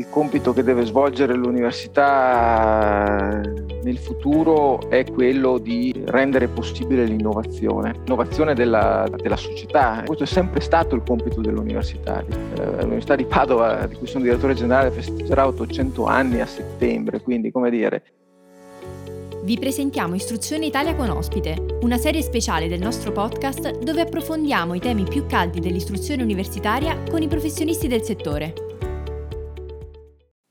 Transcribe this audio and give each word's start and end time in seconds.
Il 0.00 0.08
compito 0.08 0.54
che 0.54 0.62
deve 0.62 0.86
svolgere 0.86 1.34
l'università 1.34 3.38
nel 3.82 3.98
futuro 3.98 4.88
è 4.88 5.04
quello 5.04 5.58
di 5.58 5.92
rendere 6.06 6.48
possibile 6.48 7.04
l'innovazione, 7.04 7.92
l'innovazione 7.92 8.54
della, 8.54 9.06
della 9.14 9.36
società. 9.36 10.02
Questo 10.06 10.24
è 10.24 10.26
sempre 10.26 10.62
stato 10.62 10.94
il 10.94 11.02
compito 11.06 11.42
dell'università. 11.42 12.24
Eh, 12.24 12.80
L'Università 12.80 13.14
di 13.14 13.26
Padova, 13.26 13.86
di 13.86 13.96
cui 13.96 14.06
sono 14.06 14.24
direttore 14.24 14.54
generale, 14.54 14.90
festeggerà 14.90 15.46
800 15.46 16.06
anni 16.06 16.40
a 16.40 16.46
settembre, 16.46 17.20
quindi 17.20 17.50
come 17.50 17.68
dire, 17.68 18.02
vi 19.42 19.58
presentiamo 19.58 20.14
Istruzione 20.14 20.64
Italia 20.64 20.94
con 20.94 21.10
ospite, 21.10 21.76
una 21.82 21.98
serie 21.98 22.22
speciale 22.22 22.68
del 22.68 22.80
nostro 22.80 23.12
podcast 23.12 23.80
dove 23.80 24.00
approfondiamo 24.00 24.72
i 24.72 24.80
temi 24.80 25.04
più 25.04 25.26
caldi 25.26 25.60
dell'istruzione 25.60 26.22
universitaria 26.22 26.96
con 27.10 27.20
i 27.20 27.28
professionisti 27.28 27.86
del 27.86 28.02
settore. 28.02 28.69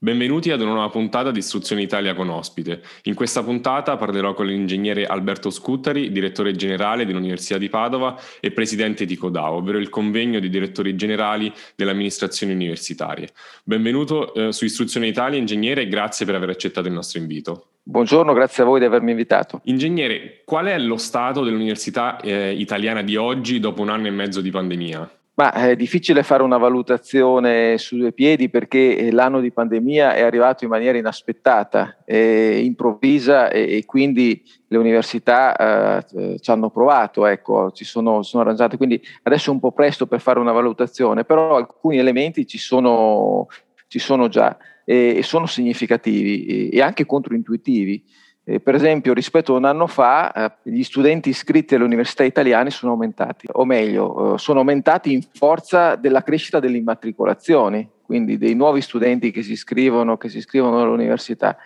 Benvenuti 0.02 0.50
ad 0.50 0.62
una 0.62 0.72
nuova 0.72 0.88
puntata 0.88 1.30
di 1.30 1.40
Istruzione 1.40 1.82
Italia 1.82 2.14
con 2.14 2.30
ospite. 2.30 2.80
In 3.02 3.14
questa 3.14 3.42
puntata 3.42 3.98
parlerò 3.98 4.32
con 4.32 4.46
l'ingegnere 4.46 5.04
Alberto 5.04 5.50
Scuttari, 5.50 6.10
direttore 6.10 6.52
generale 6.52 7.04
dell'Università 7.04 7.58
di 7.58 7.68
Padova 7.68 8.18
e 8.40 8.50
presidente 8.50 9.04
di 9.04 9.14
CODAO, 9.14 9.56
ovvero 9.56 9.76
il 9.76 9.90
convegno 9.90 10.40
di 10.40 10.48
direttori 10.48 10.96
generali 10.96 11.52
delle 11.76 11.90
amministrazioni 11.90 12.54
universitarie. 12.54 13.28
Benvenuto 13.62 14.32
eh, 14.32 14.52
su 14.52 14.64
Istruzione 14.64 15.06
Italia, 15.06 15.38
ingegnere, 15.38 15.82
e 15.82 15.88
grazie 15.88 16.24
per 16.24 16.34
aver 16.34 16.48
accettato 16.48 16.88
il 16.88 16.94
nostro 16.94 17.20
invito. 17.20 17.66
Buongiorno, 17.82 18.32
grazie 18.32 18.62
a 18.62 18.66
voi 18.66 18.78
di 18.78 18.86
avermi 18.86 19.10
invitato. 19.10 19.60
Ingegnere, 19.64 20.40
qual 20.46 20.64
è 20.64 20.78
lo 20.78 20.96
stato 20.96 21.44
dell'università 21.44 22.18
eh, 22.20 22.54
italiana 22.54 23.02
di 23.02 23.16
oggi 23.16 23.60
dopo 23.60 23.82
un 23.82 23.90
anno 23.90 24.06
e 24.06 24.10
mezzo 24.12 24.40
di 24.40 24.50
pandemia? 24.50 25.10
Ma 25.34 25.52
è 25.52 25.74
difficile 25.74 26.22
fare 26.22 26.42
una 26.42 26.58
valutazione 26.58 27.78
su 27.78 27.96
due 27.96 28.12
piedi 28.12 28.50
perché 28.50 28.96
eh, 28.96 29.10
l'anno 29.10 29.40
di 29.40 29.52
pandemia 29.52 30.14
è 30.14 30.20
arrivato 30.20 30.64
in 30.64 30.70
maniera 30.70 30.98
inaspettata, 30.98 31.96
improvvisa 32.04 33.48
e, 33.48 33.78
e, 33.78 33.84
quindi 33.86 34.42
le 34.66 34.76
università 34.76 36.02
eh, 36.04 36.38
ci 36.40 36.50
hanno 36.50 36.68
provato, 36.68 37.24
ecco, 37.24 37.70
ci 37.70 37.84
sono, 37.84 38.22
sono, 38.22 38.42
arrangiate. 38.42 38.76
Quindi 38.76 39.00
adesso 39.22 39.50
è 39.50 39.54
un 39.54 39.60
po' 39.60 39.72
presto 39.72 40.06
per 40.06 40.20
fare 40.20 40.40
una 40.40 40.52
valutazione, 40.52 41.24
però 41.24 41.56
alcuni 41.56 41.98
elementi 41.98 42.46
ci 42.46 42.58
sono, 42.58 43.46
ci 43.86 43.98
sono 43.98 44.28
già 44.28 44.58
e, 44.84 45.18
e 45.18 45.22
sono 45.22 45.46
significativi 45.46 46.44
e, 46.46 46.76
e 46.76 46.82
anche 46.82 47.06
controintuitivi. 47.06 48.04
Eh, 48.50 48.58
per 48.58 48.74
esempio, 48.74 49.12
rispetto 49.12 49.54
a 49.54 49.58
un 49.58 49.64
anno 49.64 49.86
fa, 49.86 50.32
eh, 50.32 50.70
gli 50.70 50.82
studenti 50.82 51.28
iscritti 51.28 51.76
alle 51.76 51.84
università 51.84 52.24
italiane 52.24 52.70
sono 52.70 52.92
aumentati, 52.92 53.46
o 53.52 53.64
meglio, 53.64 54.34
eh, 54.34 54.38
sono 54.38 54.58
aumentati 54.58 55.12
in 55.12 55.22
forza 55.22 55.94
della 55.94 56.24
crescita 56.24 56.58
delle 56.58 56.76
immatricolazioni, 56.76 57.88
quindi 58.02 58.38
dei 58.38 58.54
nuovi 58.56 58.80
studenti 58.80 59.30
che 59.30 59.42
si 59.42 59.52
iscrivono, 59.52 60.16
che 60.16 60.28
si 60.28 60.38
iscrivono 60.38 60.80
all'università. 60.80 61.56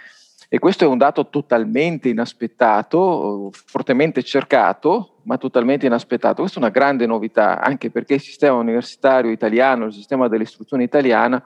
E 0.47 0.59
questo 0.59 0.85
è 0.85 0.87
un 0.87 0.99
dato 0.99 1.29
totalmente 1.31 2.11
inaspettato, 2.11 3.51
fortemente 3.51 4.23
cercato, 4.23 5.21
ma 5.23 5.39
totalmente 5.39 5.87
inaspettato. 5.87 6.43
Questa 6.43 6.59
è 6.59 6.63
una 6.63 6.71
grande 6.71 7.07
novità, 7.07 7.61
anche 7.61 7.91
perché 7.91 8.15
il 8.15 8.21
sistema 8.21 8.57
universitario 8.57 9.31
italiano, 9.31 9.87
il 9.87 9.95
sistema 9.95 10.29
dell'istruzione 10.29 10.83
italiana, 10.83 11.43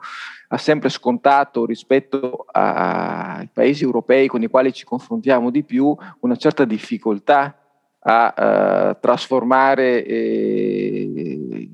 ha 0.51 0.57
sempre 0.57 0.89
scontato 0.89 1.65
rispetto 1.65 2.45
ai 2.51 3.47
paesi 3.53 3.83
europei 3.83 4.27
con 4.27 4.41
i 4.41 4.47
quali 4.47 4.73
ci 4.73 4.83
confrontiamo 4.83 5.51
di 5.51 5.63
più 5.63 5.95
una 6.21 6.35
certa 6.35 6.65
difficoltà 6.65 7.55
a 8.01 8.33
uh, 8.91 8.97
trasformare 8.99 10.03
eh, 10.05 11.69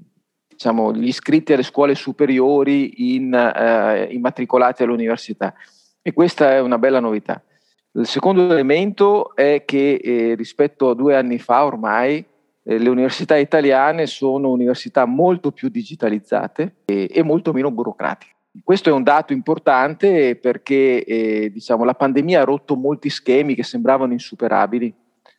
diciamo, 0.48 0.94
gli 0.94 1.08
iscritti 1.08 1.54
alle 1.54 1.64
scuole 1.64 1.96
superiori 1.96 3.16
in 3.16 3.32
uh, 3.32 4.12
immatricolati 4.12 4.84
all'università. 4.84 5.54
E 6.02 6.14
questa 6.14 6.52
è 6.52 6.60
una 6.60 6.78
bella 6.78 7.00
novità. 7.00 7.42
Il 7.94 8.08
secondo 8.08 8.52
elemento 8.52 9.36
è 9.36 9.64
che 9.66 10.02
eh, 10.04 10.36
rispetto 10.36 10.90
a 10.90 10.96
due 10.96 11.16
anni 11.16 11.40
fa 11.40 11.64
ormai 11.64 12.26
eh, 12.64 12.78
le 12.78 12.90
università 12.90 13.38
italiane 13.38 14.06
sono 14.06 14.50
università 14.50 15.06
molto 15.06 15.52
più 15.52 15.70
digitalizzate 15.70 16.76
e, 16.86 17.10
e 17.10 17.24
molto 17.24 17.54
meno 17.54 17.72
burocratiche. 17.72 18.35
Questo 18.64 18.90
è 18.90 18.94
un 18.94 19.04
dato 19.04 19.34
importante 19.34 20.36
perché 20.36 21.04
eh, 21.04 21.52
diciamo, 21.52 21.84
la 21.84 21.94
pandemia 21.94 22.42
ha 22.42 22.46
rotto 22.46 22.76
molti 22.76 23.10
schemi 23.10 23.56
che 23.56 23.64
sembravano 23.64 24.14
insuperabili 24.14 24.94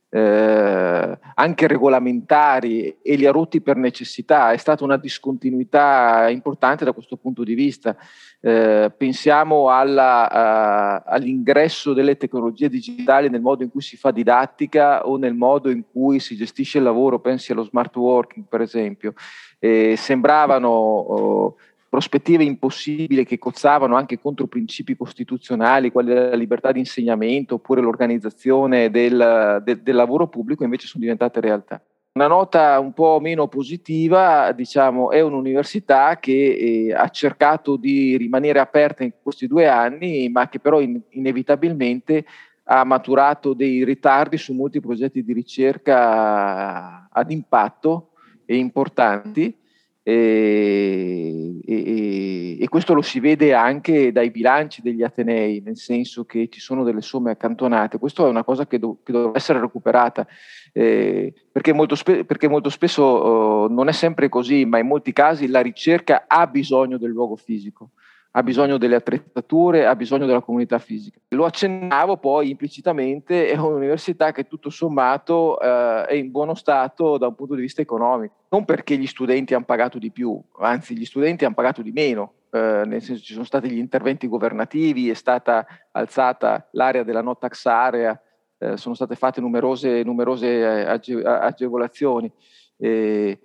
eh, 0.09 1.19
anche 1.34 1.66
regolamentari 1.66 2.99
e 3.03 3.16
li 3.16 3.26
ha 3.26 3.32
rotti 3.32 3.60
per 3.60 3.76
necessità, 3.76 4.53
è 4.53 4.56
stata 4.56 4.84
una 4.84 4.97
discontinuità 4.97 6.28
importante 6.31 6.84
da 6.84 6.93
questo 6.93 7.16
punto 7.16 7.43
di 7.43 7.55
vista. 7.55 7.97
Eh, 8.41 8.93
pensiamo 8.97 9.71
alla, 9.71 10.31
a, 10.31 11.03
all'ingresso 11.05 11.93
delle 11.93 12.16
tecnologie 12.16 12.69
digitali 12.69 13.28
nel 13.28 13.41
modo 13.41 13.62
in 13.62 13.71
cui 13.71 13.82
si 13.82 13.97
fa 13.97 14.10
didattica 14.10 15.06
o 15.06 15.16
nel 15.16 15.34
modo 15.34 15.71
in 15.71 15.82
cui 15.91 16.21
si 16.21 16.37
gestisce 16.37 16.78
il 16.78 16.84
lavoro, 16.84 17.19
pensi 17.19 17.53
allo 17.53 17.65
smart 17.65 17.94
working 17.97 18.47
per 18.49 18.60
esempio. 18.60 19.12
Eh, 19.59 19.97
sembravano 19.97 20.69
oh, 20.69 21.56
prospettive 21.97 22.45
impossibili 22.45 23.25
che 23.25 23.39
cozzavano 23.39 23.97
anche 23.97 24.19
contro 24.19 24.47
principi 24.47 24.95
costituzionali, 24.95 25.91
quali 25.91 26.12
la 26.12 26.34
libertà 26.34 26.71
di 26.71 26.79
insegnamento 26.81 27.55
oppure 27.55 27.81
l'organizzazione 27.81 28.91
del, 28.91 29.62
del, 29.65 29.81
del 29.81 29.95
lavoro 29.95 30.29
pubblico, 30.29 30.62
invece 30.62 30.89
sono 30.89 31.05
diventate 31.05 31.41
realtà. 31.41 31.83
Una 32.12 32.27
nota 32.27 32.79
un 32.81 32.93
po' 32.93 33.19
meno 33.19 33.49
positiva, 33.49 34.53
diciamo, 34.53 35.11
è 35.11 35.23
un'università 35.23 36.19
che 36.19 36.33
eh, 36.33 36.93
ha 36.93 37.09
cercato 37.09 37.77
di 37.77 38.19
rimanere 38.19 38.59
aperta 38.59 39.03
in 39.03 39.12
questi 39.23 39.47
due 39.47 39.67
anni, 39.67 40.29
ma 40.29 40.51
che 40.51 40.61
però 40.61 40.83
in, 40.83 41.01
inevitabilmente 41.12 42.27
ha 42.65 42.85
maturato 42.85 43.55
dei 43.55 43.85
ritardi 43.85 44.37
su 44.37 44.53
molti 44.53 44.81
progetti 44.81 45.25
di 45.25 45.33
ricerca 45.33 47.09
ad 47.11 47.31
impatto 47.31 48.11
e 48.45 48.56
importanti 48.56 49.65
e, 50.09 51.59
e, 51.67 52.59
e, 52.61 52.69
questo 52.69 52.94
lo 52.94 53.03
si 53.03 53.19
vede 53.19 53.55
anche 53.55 54.12
dai 54.12 54.31
bilanci 54.31 54.81
degli 54.81 55.03
Atenei, 55.03 55.61
nel 55.65 55.77
senso 55.77 56.25
che 56.25 56.49
ci 56.49 56.61
sono 56.61 56.84
delle 56.84 57.00
somme 57.00 57.33
accantonate. 57.33 57.99
Questo 57.99 58.25
è 58.25 58.28
una 58.28 58.44
cosa 58.44 58.69
che, 58.69 58.78
do, 58.78 58.99
che 59.03 59.11
dovrebbe 59.11 59.39
essere 59.39 59.59
recuperata, 59.59 60.25
eh, 60.72 61.34
perché, 61.50 61.72
molto 61.72 61.97
spe- 61.97 62.25
perché, 62.25 62.47
molto 62.47 62.69
spesso 62.69 63.03
oh, 63.03 63.69
non 63.69 63.89
è 63.89 63.93
sempre 63.93 64.28
così, 64.28 64.65
ma 64.65 64.78
in 64.78 64.87
molti 64.87 65.12
casi 65.12 65.49
la 65.49 65.61
ricerca 65.61 66.27
ha 66.28 66.47
bisogno 66.47 66.99
del 66.99 67.11
luogo 67.11 67.34
fisico 67.34 67.91
ha 68.37 68.43
bisogno 68.43 68.77
delle 68.77 68.97
attrezzature, 68.97 69.87
ha 69.87 69.97
bisogno 69.97 70.27
della 70.27 70.43
comunità 70.43 70.79
fisica. 70.79 71.19
Lo 71.29 71.47
accennavo 71.47 72.19
poi 72.19 72.51
implicitamente, 72.51 73.49
è 73.49 73.57
un'università 73.57 74.31
che 74.33 74.47
tutto 74.47 74.69
sommato 74.69 75.59
eh, 75.59 76.05
è 76.05 76.15
in 76.15 76.31
buono 76.31 76.55
stato 76.55 77.17
da 77.17 77.29
un 77.29 77.35
punto 77.35 77.55
di 77.55 77.63
vista 77.63 77.81
economico, 77.81 78.35
non 78.51 78.67
perché 78.67 78.99
gli 78.99 79.07
studenti 79.07 79.55
hanno 79.55 79.65
pagato 79.65 79.99
di 79.99 80.11
più, 80.11 80.39
anzi 80.59 80.95
gli 80.95 81.07
studenti 81.07 81.47
hanno 81.47 81.55
pagato 81.55 81.81
di 81.81 81.93
meno, 81.93 82.35
eh, 82.51 82.83
nel 82.85 83.01
senso 83.01 83.23
ci 83.23 83.33
sono 83.33 83.47
stati 83.47 83.71
gli 83.71 83.79
interventi 83.79 84.29
governativi, 84.29 85.09
è 85.09 85.15
stata 85.15 85.67
alzata 85.93 86.69
l'area 86.73 87.05
della 87.05 87.23
no 87.23 87.39
tax 87.39 87.65
area, 87.65 88.21
eh, 88.59 88.77
sono 88.77 88.95
state 88.95 89.15
fatte 89.15 89.41
numerose, 89.41 90.03
numerose 90.03 90.47
eh, 90.47 90.85
age- 90.85 91.23
agevolazioni. 91.23 92.31
Eh, 92.77 93.39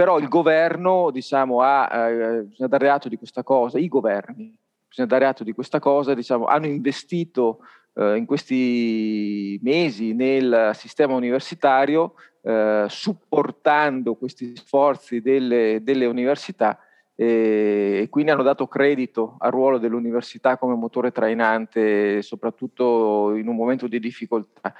però 0.00 0.18
il 0.18 0.28
governo 0.28 1.10
diciamo, 1.10 1.60
ha, 1.60 2.08
eh, 2.08 2.44
bisogna 2.44 2.70
dare 2.70 2.88
atto 2.88 3.10
di 3.10 3.18
questa 3.18 3.42
cosa, 3.42 3.78
i 3.78 3.86
governi, 3.86 4.58
bisogna 4.88 5.08
dare 5.08 5.26
atto 5.26 5.44
di 5.44 5.52
questa 5.52 5.78
cosa, 5.78 6.14
diciamo, 6.14 6.46
hanno 6.46 6.64
investito 6.64 7.58
eh, 7.92 8.16
in 8.16 8.24
questi 8.24 9.60
mesi 9.62 10.14
nel 10.14 10.70
sistema 10.72 11.12
universitario, 11.12 12.14
eh, 12.40 12.86
supportando 12.88 14.14
questi 14.14 14.56
sforzi 14.56 15.20
delle, 15.20 15.80
delle 15.82 16.06
università 16.06 16.78
e 17.14 18.06
quindi 18.08 18.30
hanno 18.30 18.42
dato 18.42 18.66
credito 18.66 19.36
al 19.40 19.50
ruolo 19.50 19.76
dell'università 19.76 20.56
come 20.56 20.74
motore 20.76 21.12
trainante, 21.12 22.22
soprattutto 22.22 23.34
in 23.34 23.46
un 23.46 23.54
momento 23.54 23.86
di 23.86 24.00
difficoltà 24.00 24.74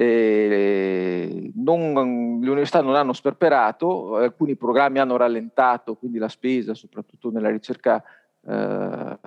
eh, 0.00 1.50
non, 1.56 2.38
le 2.40 2.50
università 2.50 2.80
non 2.80 2.94
hanno 2.94 3.12
sperperato, 3.12 4.14
alcuni 4.14 4.54
programmi 4.54 5.00
hanno 5.00 5.16
rallentato, 5.16 5.96
quindi 5.96 6.18
la 6.18 6.28
spesa, 6.28 6.72
soprattutto 6.72 7.32
nella 7.32 7.50
ricerca 7.50 8.00
eh, 8.46 9.18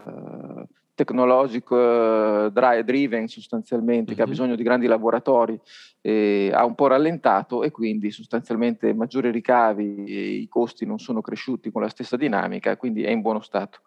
tecnologico 0.94 2.48
driven 2.50 3.28
sostanzialmente, 3.28 4.12
mm-hmm. 4.12 4.16
che 4.16 4.22
ha 4.22 4.26
mhm. 4.26 4.32
bisogno 4.32 4.56
di 4.56 4.64
grandi 4.64 4.88
laboratori, 4.88 5.60
eh, 6.00 6.52
ha 6.54 6.64
un 6.64 6.76
po' 6.76 6.88
rallentato 6.88 7.64
e 7.64 7.72
quindi 7.72 8.10
sostanzialmente 8.10 8.94
maggiori 8.94 9.30
ricavi 9.30 10.06
e 10.06 10.22
i 10.36 10.48
costi 10.48 10.86
non 10.86 11.00
sono 11.00 11.20
cresciuti 11.20 11.70
con 11.70 11.82
la 11.82 11.90
stessa 11.90 12.16
dinamica, 12.16 12.78
quindi 12.78 13.04
è 13.04 13.10
in 13.10 13.20
buono 13.20 13.42
stato. 13.42 13.82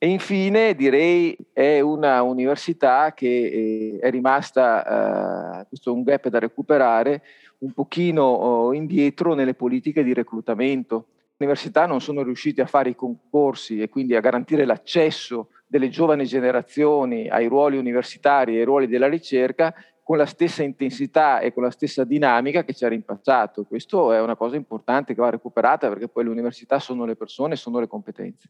E 0.00 0.06
infine 0.06 0.76
direi 0.76 1.36
è 1.52 1.80
una 1.80 2.22
università 2.22 3.12
che 3.14 3.26
eh, 3.26 3.98
è 4.00 4.10
rimasta, 4.10 5.62
eh, 5.62 5.66
questo 5.66 5.90
è 5.90 5.92
un 5.92 6.04
gap 6.04 6.28
da 6.28 6.38
recuperare, 6.38 7.22
un 7.58 7.72
pochino 7.72 8.22
oh, 8.22 8.72
indietro 8.72 9.34
nelle 9.34 9.54
politiche 9.54 10.04
di 10.04 10.14
reclutamento. 10.14 11.06
Le 11.36 11.46
università 11.46 11.86
non 11.86 12.00
sono 12.00 12.22
riuscite 12.22 12.62
a 12.62 12.66
fare 12.66 12.90
i 12.90 12.94
concorsi 12.94 13.80
e 13.82 13.88
quindi 13.88 14.14
a 14.14 14.20
garantire 14.20 14.64
l'accesso 14.64 15.48
delle 15.66 15.88
giovani 15.88 16.26
generazioni 16.26 17.28
ai 17.28 17.48
ruoli 17.48 17.76
universitari 17.76 18.54
e 18.54 18.58
ai 18.60 18.64
ruoli 18.64 18.86
della 18.86 19.08
ricerca 19.08 19.74
con 20.04 20.16
la 20.16 20.26
stessa 20.26 20.62
intensità 20.62 21.40
e 21.40 21.52
con 21.52 21.64
la 21.64 21.72
stessa 21.72 22.04
dinamica 22.04 22.62
che 22.62 22.72
c'era 22.72 22.94
in 22.94 23.02
passato. 23.02 23.64
Questo 23.64 24.12
è 24.12 24.20
una 24.20 24.36
cosa 24.36 24.54
importante 24.54 25.12
che 25.12 25.20
va 25.20 25.30
recuperata 25.30 25.88
perché 25.88 26.06
poi 26.06 26.22
le 26.22 26.30
università 26.30 26.78
sono 26.78 27.04
le 27.04 27.16
persone, 27.16 27.56
sono 27.56 27.80
le 27.80 27.88
competenze. 27.88 28.48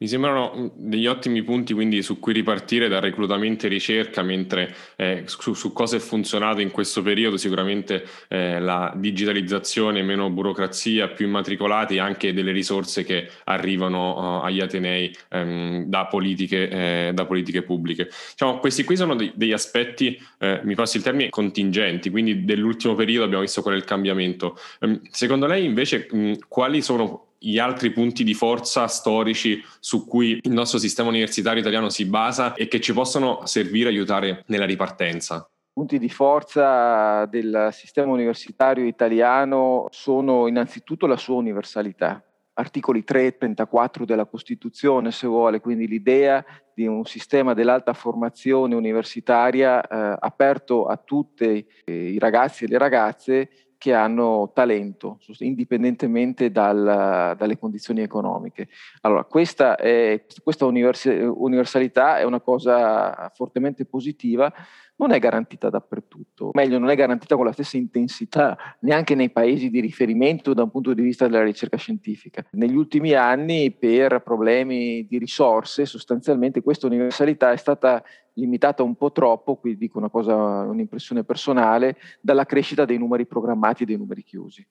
Mi 0.00 0.06
sembrano 0.06 0.52
mm, 0.56 0.66
degli 0.74 1.08
ottimi 1.08 1.42
punti 1.42 1.74
quindi 1.74 2.02
su 2.02 2.20
cui 2.20 2.32
ripartire 2.32 2.86
dal 2.86 3.00
reclutamento 3.00 3.66
e 3.66 3.68
ricerca, 3.68 4.22
mentre 4.22 4.72
eh, 4.94 5.24
su, 5.26 5.54
su, 5.54 5.72
cosa 5.72 5.96
è 5.96 5.98
funzionato 5.98 6.60
in 6.60 6.70
questo 6.70 7.02
periodo 7.02 7.36
sicuramente 7.36 8.04
eh, 8.28 8.60
la 8.60 8.92
digitalizzazione, 8.94 10.04
meno 10.04 10.30
burocrazia, 10.30 11.08
più 11.08 11.26
immatricolati 11.26 11.96
e 11.96 11.98
anche 11.98 12.32
delle 12.32 12.52
risorse 12.52 13.02
che 13.02 13.28
arrivano 13.44 14.38
uh, 14.38 14.44
agli 14.44 14.60
Atenei 14.60 15.12
ehm, 15.30 15.86
da, 15.86 16.06
politiche, 16.06 16.68
eh, 16.68 17.10
da, 17.12 17.26
politiche, 17.26 17.62
pubbliche. 17.62 18.08
Diciamo, 18.30 18.60
questi 18.60 18.84
qui 18.84 18.94
sono 18.94 19.16
dei, 19.16 19.32
degli 19.34 19.52
aspetti, 19.52 20.16
eh, 20.38 20.60
mi 20.62 20.76
passi 20.76 20.98
il 20.98 21.02
termine, 21.02 21.28
contingenti, 21.28 22.08
quindi 22.10 22.44
dell'ultimo 22.44 22.94
periodo 22.94 23.24
abbiamo 23.24 23.42
visto 23.42 23.62
qual 23.62 23.74
è 23.74 23.76
il 23.76 23.84
cambiamento. 23.84 24.56
Um, 24.78 25.00
secondo 25.10 25.46
lei 25.46 25.64
invece 25.64 26.06
mh, 26.08 26.34
quali 26.46 26.82
sono 26.82 27.27
gli 27.38 27.58
altri 27.58 27.90
punti 27.92 28.24
di 28.24 28.34
forza 28.34 28.86
storici 28.88 29.62
su 29.78 30.06
cui 30.06 30.40
il 30.42 30.52
nostro 30.52 30.78
sistema 30.78 31.08
universitario 31.08 31.60
italiano 31.60 31.88
si 31.88 32.04
basa 32.04 32.54
e 32.54 32.68
che 32.68 32.80
ci 32.80 32.92
possono 32.92 33.46
servire 33.46 33.88
a 33.88 33.92
aiutare 33.92 34.44
nella 34.48 34.66
ripartenza? 34.66 35.48
punti 35.78 36.00
di 36.00 36.08
forza 36.08 37.24
del 37.26 37.68
sistema 37.70 38.10
universitario 38.10 38.84
italiano 38.84 39.86
sono 39.90 40.48
innanzitutto 40.48 41.06
la 41.06 41.16
sua 41.16 41.36
universalità. 41.36 42.20
Articoli 42.54 43.04
3 43.04 43.26
e 43.26 43.38
34 43.38 44.04
della 44.04 44.24
Costituzione, 44.24 45.12
se 45.12 45.28
vuole, 45.28 45.60
quindi 45.60 45.86
l'idea 45.86 46.44
di 46.74 46.88
un 46.88 47.04
sistema 47.04 47.54
dell'alta 47.54 47.92
formazione 47.92 48.74
universitaria 48.74 49.80
eh, 49.80 50.16
aperto 50.18 50.86
a 50.86 50.96
tutti 50.96 51.64
i 51.84 52.18
ragazzi 52.18 52.64
e 52.64 52.66
le 52.66 52.78
ragazze 52.78 53.48
che 53.78 53.94
hanno 53.94 54.50
talento, 54.52 55.20
indipendentemente 55.38 56.50
dal, 56.50 57.36
dalle 57.38 57.58
condizioni 57.58 58.02
economiche. 58.02 58.68
Allora, 59.02 59.22
questa, 59.22 59.76
è, 59.76 60.24
questa 60.42 60.66
universalità 60.66 62.18
è 62.18 62.24
una 62.24 62.40
cosa 62.40 63.30
fortemente 63.34 63.84
positiva, 63.84 64.52
non 64.98 65.12
è 65.12 65.18
garantita 65.18 65.70
dappertutto, 65.70 66.50
meglio 66.54 66.78
non 66.78 66.90
è 66.90 66.96
garantita 66.96 67.36
con 67.36 67.44
la 67.44 67.52
stessa 67.52 67.76
intensità 67.76 68.56
neanche 68.80 69.14
nei 69.14 69.30
paesi 69.30 69.70
di 69.70 69.80
riferimento 69.80 70.54
da 70.54 70.64
un 70.64 70.70
punto 70.70 70.92
di 70.92 71.02
vista 71.02 71.26
della 71.26 71.44
ricerca 71.44 71.76
scientifica. 71.76 72.44
Negli 72.52 72.74
ultimi 72.74 73.12
anni, 73.12 73.70
per 73.72 74.22
problemi 74.22 75.06
di 75.06 75.18
risorse, 75.18 75.86
sostanzialmente 75.86 76.62
questa 76.62 76.86
universalità 76.86 77.52
è 77.52 77.56
stata 77.56 78.02
limitata 78.34 78.82
un 78.82 78.96
po' 78.96 79.12
troppo, 79.12 79.56
qui 79.56 79.76
dico 79.76 79.98
una 79.98 80.10
cosa, 80.10 80.34
un'impressione 80.34 81.22
personale, 81.22 81.96
dalla 82.20 82.44
crescita 82.44 82.84
dei 82.84 82.98
numeri 82.98 83.26
programmati 83.26 83.84
e 83.84 83.86
dei 83.86 83.96
numeri 83.96 84.24
chiusi. 84.24 84.66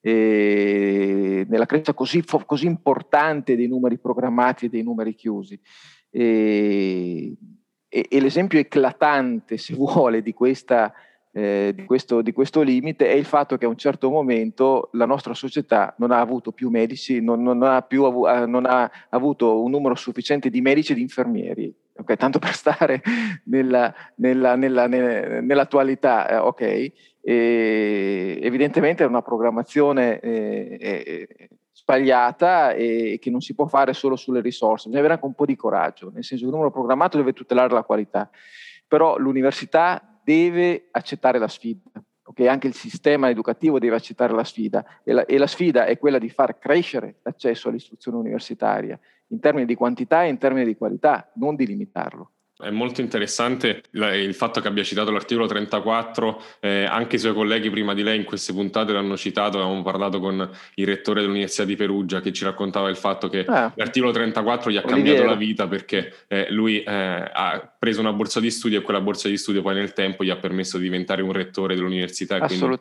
E 0.00 1.46
nella 1.48 1.66
crescita 1.66 1.94
così, 1.94 2.22
così, 2.44 2.66
importante 2.66 3.56
dei 3.56 3.66
numeri 3.66 3.98
programmati 3.98 4.66
e 4.66 4.68
dei 4.68 4.82
numeri 4.82 5.14
chiusi. 5.14 5.58
E, 6.10 7.34
e, 7.94 8.06
e 8.10 8.20
l'esempio 8.20 8.58
eclatante, 8.58 9.56
se 9.56 9.72
vuole, 9.78 10.20
di, 10.20 10.34
questa, 10.34 10.92
eh, 11.30 11.72
di, 11.72 11.84
questo, 11.84 12.22
di, 12.22 12.32
questo, 12.32 12.62
limite 12.62 13.06
è 13.06 13.14
il 13.14 13.24
fatto 13.24 13.56
che 13.56 13.66
a 13.66 13.68
un 13.68 13.76
certo 13.76 14.10
momento 14.10 14.88
la 14.94 15.06
nostra 15.06 15.32
società 15.32 15.94
non 15.98 16.10
ha 16.10 16.18
avuto 16.18 16.50
più 16.50 16.70
medici, 16.70 17.20
non, 17.20 17.40
non, 17.40 17.62
ha, 17.62 17.82
più 17.82 18.02
avu- 18.02 18.26
eh, 18.26 18.46
non 18.46 18.66
ha 18.66 18.90
avuto 19.10 19.62
un 19.62 19.70
numero 19.70 19.94
sufficiente 19.94 20.50
di 20.50 20.60
medici 20.60 20.90
e 20.90 20.96
di 20.96 21.02
infermieri 21.02 21.72
okay? 21.96 22.16
tanto 22.16 22.40
per 22.40 22.54
stare 22.54 23.00
nella, 23.46 23.94
nella, 24.16 24.56
nella, 24.56 24.86
nell'attualità, 24.88 26.28
eh? 26.28 26.92
E 27.26 28.38
evidentemente 28.42 29.02
è 29.02 29.06
una 29.06 29.22
programmazione 29.22 30.20
eh, 30.20 30.76
eh, 30.78 31.48
sbagliata 31.74 32.72
e 32.72 33.18
che 33.20 33.30
non 33.30 33.40
si 33.40 33.52
può 33.52 33.66
fare 33.66 33.92
solo 33.92 34.14
sulle 34.14 34.40
risorse, 34.40 34.84
bisogna 34.84 35.00
avere 35.00 35.14
anche 35.14 35.26
un 35.26 35.34
po' 35.34 35.44
di 35.44 35.56
coraggio, 35.56 36.10
nel 36.14 36.22
senso 36.22 36.44
che 36.44 36.48
il 36.48 36.54
numero 36.54 36.70
programmato 36.70 37.16
deve 37.16 37.32
tutelare 37.32 37.74
la 37.74 37.82
qualità, 37.82 38.30
però 38.86 39.18
l'università 39.18 40.20
deve 40.22 40.88
accettare 40.92 41.38
la 41.38 41.48
sfida. 41.48 41.82
Okay? 42.26 42.46
Anche 42.46 42.68
il 42.68 42.74
sistema 42.74 43.28
educativo 43.28 43.80
deve 43.80 43.96
accettare 43.96 44.32
la 44.32 44.44
sfida 44.44 44.84
e 45.02 45.12
la, 45.12 45.26
e 45.26 45.36
la 45.36 45.48
sfida 45.48 45.84
è 45.84 45.98
quella 45.98 46.18
di 46.18 46.30
far 46.30 46.58
crescere 46.58 47.16
l'accesso 47.22 47.68
all'istruzione 47.68 48.18
universitaria 48.18 48.98
in 49.28 49.40
termini 49.40 49.66
di 49.66 49.74
quantità 49.74 50.24
e 50.24 50.28
in 50.28 50.38
termini 50.38 50.64
di 50.64 50.76
qualità, 50.76 51.30
non 51.34 51.56
di 51.56 51.66
limitarlo. 51.66 52.33
È 52.56 52.70
molto 52.70 53.00
interessante 53.00 53.82
il 53.90 54.32
fatto 54.32 54.60
che 54.60 54.68
abbia 54.68 54.84
citato 54.84 55.10
l'articolo 55.10 55.48
34, 55.48 56.42
eh, 56.60 56.84
anche 56.84 57.16
i 57.16 57.18
suoi 57.18 57.34
colleghi 57.34 57.68
prima 57.68 57.94
di 57.94 58.04
lei 58.04 58.16
in 58.16 58.22
queste 58.22 58.52
puntate 58.52 58.92
l'hanno 58.92 59.16
citato, 59.16 59.58
avevamo 59.58 59.82
parlato 59.82 60.20
con 60.20 60.48
il 60.74 60.86
rettore 60.86 61.20
dell'Università 61.20 61.64
di 61.64 61.74
Perugia 61.74 62.20
che 62.20 62.32
ci 62.32 62.44
raccontava 62.44 62.88
il 62.88 62.96
fatto 62.96 63.28
che 63.28 63.44
ah, 63.44 63.72
l'articolo 63.74 64.12
34 64.12 64.70
gli 64.70 64.76
ha 64.76 64.84
Oliviero. 64.84 65.02
cambiato 65.02 65.28
la 65.28 65.34
vita 65.34 65.66
perché 65.66 66.14
eh, 66.28 66.46
lui 66.50 66.80
eh, 66.84 66.92
ha 66.94 67.74
preso 67.76 67.98
una 67.98 68.12
borsa 68.12 68.38
di 68.38 68.52
studio 68.52 68.78
e 68.78 68.82
quella 68.82 69.00
borsa 69.00 69.26
di 69.28 69.36
studio 69.36 69.60
poi 69.60 69.74
nel 69.74 69.92
tempo 69.92 70.22
gli 70.22 70.30
ha 70.30 70.36
permesso 70.36 70.78
di 70.78 70.84
diventare 70.84 71.22
un 71.22 71.32
rettore 71.32 71.74
dell'università 71.74 72.36
e 72.36 72.46
quindi 72.46 72.78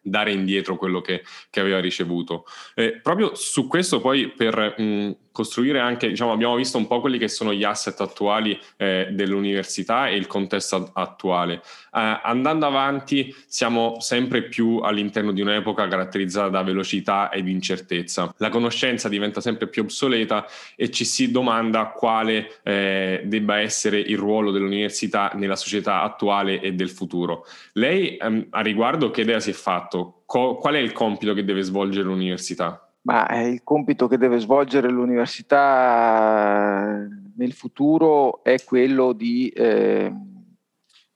dare 0.00 0.30
indietro 0.30 0.76
quello 0.76 1.00
che, 1.00 1.24
che 1.50 1.58
aveva 1.58 1.80
ricevuto. 1.80 2.44
Eh, 2.76 3.00
proprio 3.02 3.34
su 3.34 3.66
questo 3.66 4.00
poi 4.00 4.28
per... 4.28 4.76
Mh, 4.78 5.16
costruire 5.38 5.78
anche, 5.78 6.08
diciamo, 6.08 6.32
abbiamo 6.32 6.56
visto 6.56 6.78
un 6.78 6.88
po' 6.88 7.00
quelli 7.00 7.16
che 7.16 7.28
sono 7.28 7.52
gli 7.52 7.62
asset 7.62 8.00
attuali 8.00 8.58
eh, 8.76 9.07
dell'università 9.10 10.08
e 10.08 10.16
il 10.16 10.26
contesto 10.26 10.90
attuale. 10.92 11.54
Eh, 11.54 12.20
andando 12.22 12.66
avanti 12.66 13.34
siamo 13.46 14.00
sempre 14.00 14.42
più 14.42 14.78
all'interno 14.78 15.32
di 15.32 15.40
un'epoca 15.40 15.88
caratterizzata 15.88 16.48
da 16.48 16.62
velocità 16.62 17.30
ed 17.30 17.48
incertezza. 17.48 18.32
La 18.38 18.48
conoscenza 18.48 19.08
diventa 19.08 19.40
sempre 19.40 19.68
più 19.68 19.82
obsoleta 19.82 20.46
e 20.76 20.90
ci 20.90 21.04
si 21.04 21.30
domanda 21.30 21.86
quale 21.86 22.60
eh, 22.62 23.22
debba 23.24 23.60
essere 23.60 23.98
il 23.98 24.18
ruolo 24.18 24.50
dell'università 24.50 25.32
nella 25.34 25.56
società 25.56 26.02
attuale 26.02 26.60
e 26.60 26.72
del 26.72 26.90
futuro. 26.90 27.46
Lei 27.72 28.16
ehm, 28.16 28.46
a 28.50 28.60
riguardo 28.60 29.10
che 29.10 29.22
idea 29.22 29.40
si 29.40 29.50
è 29.50 29.54
fatto? 29.54 30.22
Co- 30.26 30.56
qual 30.56 30.74
è 30.74 30.78
il 30.78 30.92
compito 30.92 31.34
che 31.34 31.44
deve 31.44 31.62
svolgere 31.62 32.04
l'università? 32.04 32.82
Ma 33.02 33.26
il 33.40 33.62
compito 33.64 34.06
che 34.06 34.18
deve 34.18 34.38
svolgere 34.38 34.90
l'università 34.90 37.00
eh, 37.00 37.08
nel 37.38 37.52
futuro 37.52 38.42
è 38.42 38.62
quello 38.64 39.12
di 39.12 39.48
eh, 39.48 40.12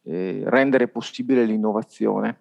eh, 0.05 0.43
rendere 0.47 0.89
possibile 0.89 1.45
l'innovazione, 1.45 2.41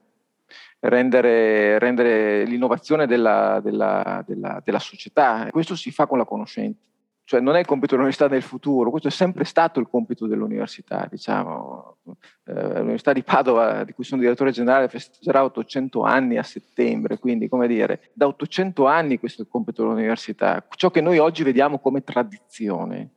rendere, 0.79 1.79
rendere 1.79 2.45
l'innovazione 2.45 3.07
della, 3.07 3.59
della, 3.61 4.23
della, 4.25 4.61
della 4.63 4.79
società. 4.79 5.47
Questo 5.49 5.75
si 5.75 5.91
fa 5.91 6.05
con 6.05 6.19
la 6.19 6.25
conoscenza 6.25 6.89
cioè 7.23 7.39
non 7.39 7.55
è 7.55 7.59
il 7.59 7.65
compito 7.65 7.91
dell'università 7.91 8.27
del 8.27 8.41
futuro, 8.41 8.89
questo 8.89 9.07
è 9.07 9.11
sempre 9.11 9.45
stato 9.45 9.79
il 9.79 9.87
compito 9.87 10.27
dell'università, 10.27 11.07
diciamo. 11.09 11.99
Eh, 12.43 12.79
l'Università 12.79 13.13
di 13.13 13.23
Padova, 13.23 13.85
di 13.85 13.93
cui 13.93 14.03
sono 14.03 14.19
direttore 14.19 14.51
generale, 14.51 14.89
festeggerà 14.89 15.41
800 15.45 16.01
anni 16.01 16.37
a 16.37 16.43
settembre, 16.43 17.19
quindi 17.19 17.47
come 17.47 17.69
dire, 17.69 18.11
da 18.13 18.27
800 18.27 18.85
anni 18.85 19.17
questo 19.17 19.43
è 19.43 19.45
il 19.45 19.49
compito 19.49 19.81
dell'università. 19.81 20.61
Ciò 20.75 20.89
che 20.91 20.99
noi 20.99 21.19
oggi 21.19 21.43
vediamo 21.43 21.79
come 21.79 22.03
tradizione, 22.03 23.11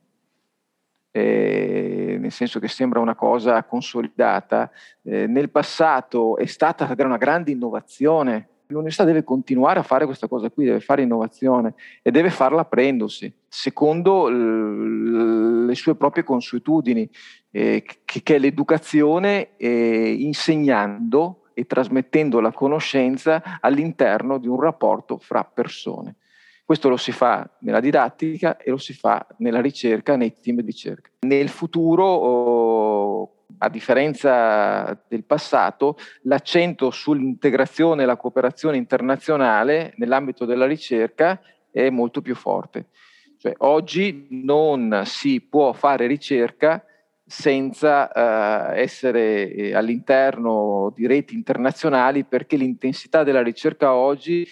eh, 1.17 2.17
nel 2.19 2.31
senso 2.31 2.59
che 2.59 2.67
sembra 2.67 2.99
una 2.99 3.15
cosa 3.15 3.63
consolidata, 3.63 4.69
eh, 5.03 5.27
nel 5.27 5.49
passato 5.49 6.35
è 6.35 6.45
stata 6.45 6.93
una 6.97 7.15
grande 7.15 7.51
innovazione 7.51 8.49
L'università 8.67 9.03
deve 9.03 9.23
continuare 9.23 9.79
a 9.79 9.83
fare 9.83 10.05
questa 10.05 10.27
cosa 10.27 10.49
qui, 10.49 10.65
deve 10.65 10.79
fare 10.79 11.03
innovazione 11.03 11.75
e 12.01 12.09
deve 12.09 12.31
farla 12.31 12.61
aprendosi, 12.61 13.31
secondo 13.47 14.27
le 14.27 15.75
sue 15.75 15.93
proprie 15.93 16.23
consuetudini, 16.23 17.07
eh, 17.51 17.83
che, 18.03 18.21
che, 18.23 18.35
è 18.35 18.39
l'educazione 18.39 19.55
eh, 19.57 20.15
insegnando 20.17 21.43
e 21.53 21.67
trasmettendo 21.67 22.39
la 22.39 22.51
conoscenza 22.51 23.59
all'interno 23.61 24.39
di 24.39 24.47
un 24.47 24.59
rapporto 24.59 25.19
fra 25.19 25.43
persone. 25.43 26.15
Questo 26.65 26.89
lo 26.89 26.97
si 26.97 27.11
fa 27.11 27.47
nella 27.59 27.79
didattica 27.79 28.57
e 28.57 28.71
lo 28.71 28.77
si 28.77 28.93
fa 28.93 29.23
nella 29.37 29.61
ricerca, 29.61 30.15
nei 30.15 30.33
team 30.41 30.57
di 30.57 30.65
ricerca. 30.65 31.11
Nel 31.19 31.49
futuro 31.49 33.33
a 33.59 33.69
differenza 33.69 34.99
del 35.07 35.23
passato, 35.25 35.95
l'accento 36.23 36.89
sull'integrazione 36.89 38.01
e 38.01 38.05
la 38.07 38.17
cooperazione 38.17 38.77
internazionale 38.77 39.93
nell'ambito 39.97 40.45
della 40.45 40.65
ricerca 40.65 41.39
è 41.71 41.91
molto 41.91 42.21
più 42.21 42.33
forte. 42.33 42.87
Cioè, 43.37 43.53
oggi 43.59 44.25
non 44.31 45.03
si 45.05 45.41
può 45.41 45.71
fare 45.71 46.07
ricerca 46.07 46.83
senza 47.27 48.11
eh, 48.73 48.81
essere 48.81 49.51
eh, 49.51 49.75
all'interno 49.75 50.91
di 50.95 51.05
reti 51.05 51.35
internazionali 51.35 52.23
perché 52.23 52.55
l'intensità 52.55 53.23
della 53.23 53.41
ricerca 53.41 53.93
oggi 53.93 54.47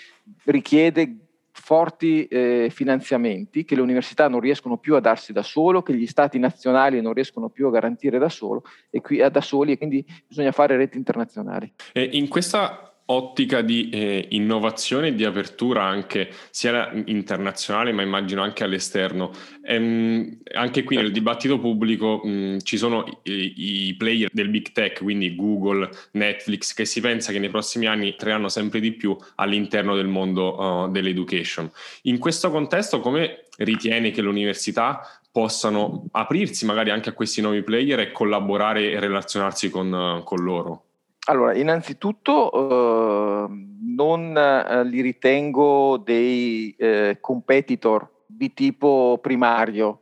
richiede 0.46 1.23
forti 1.54 2.26
eh, 2.26 2.70
finanziamenti 2.72 3.64
che 3.64 3.76
le 3.76 3.82
università 3.82 4.28
non 4.28 4.40
riescono 4.40 4.78
più 4.78 4.96
a 4.96 5.00
darsi 5.00 5.32
da 5.32 5.44
solo, 5.44 5.84
che 5.84 5.94
gli 5.94 6.08
stati 6.08 6.40
nazionali 6.40 7.00
non 7.00 7.14
riescono 7.14 7.48
più 7.50 7.68
a 7.68 7.72
garantire 7.72 8.18
da, 8.18 8.28
solo, 8.28 8.64
e 8.90 9.02
qui, 9.02 9.18
da 9.18 9.42
soli 9.42 9.74
e 9.74 9.78
quindi 9.78 10.06
bisogna 10.28 10.52
fare 10.52 10.76
reti 10.76 10.98
internazionali. 10.98 11.72
E 11.94 12.10
in 12.12 12.28
questa 12.28 12.93
ottica 13.06 13.62
di 13.62 13.90
eh, 13.90 14.28
innovazione 14.30 15.10
e 15.10 15.16
di 15.16 15.26
apertura 15.26 15.84
anche 15.84 16.32
sia 16.52 16.92
internazionale 17.06 17.92
ma 17.92 18.02
immagino 18.02 18.42
anche 18.42 18.64
all'esterno. 18.64 19.32
Ehm, 19.66 20.40
anche 20.54 20.84
qui 20.84 20.96
nel 20.96 21.12
dibattito 21.12 21.60
pubblico 21.60 22.22
mh, 22.24 22.60
ci 22.60 22.78
sono 22.78 23.04
i, 23.24 23.88
i, 23.88 23.96
player 23.96 24.30
del 24.32 24.50
big 24.50 24.72
tech, 24.72 25.02
quindi 25.02 25.36
Google, 25.36 25.90
Netflix, 26.12 26.74
che 26.74 26.86
si 26.86 27.02
pensa 27.02 27.32
che 27.32 27.40
nei 27.40 27.50
prossimi 27.50 27.88
anni 27.88 28.08
entreranno 28.08 28.50
sempre 28.50 28.80
di 28.80 28.94
più 28.94 29.16
all'interno 29.36 29.96
del 29.96 30.08
mondo 30.08 30.60
uh, 30.60 30.92
dell'education. 30.92 31.70
In 32.04 32.20
questo 32.20 32.52
contesto 32.52 33.00
come 33.00 33.46
ritiene 33.58 34.12
che 34.12 34.22
le 34.22 34.30
università 34.30 35.02
possano 35.32 36.06
aprirsi 36.12 36.66
magari 36.66 36.92
anche 36.92 37.10
a 37.10 37.14
questi 37.14 37.42
nuovi 37.42 37.64
player 37.64 38.00
e 38.00 38.12
collaborare 38.12 38.92
e 38.92 39.00
relazionarsi 39.00 39.70
con, 39.70 39.92
uh, 39.92 40.24
con 40.24 40.44
loro? 40.44 40.86
Allora, 41.26 41.56
innanzitutto 41.56 42.52
eh, 42.52 43.48
non 43.96 44.38
eh, 44.38 44.84
li 44.86 45.02
ritengo 45.02 45.98
dei 45.98 46.76
eh, 46.78 47.18
competitor 47.22 48.10
di 48.26 48.54
tipo 48.54 49.20
primario, 49.22 50.02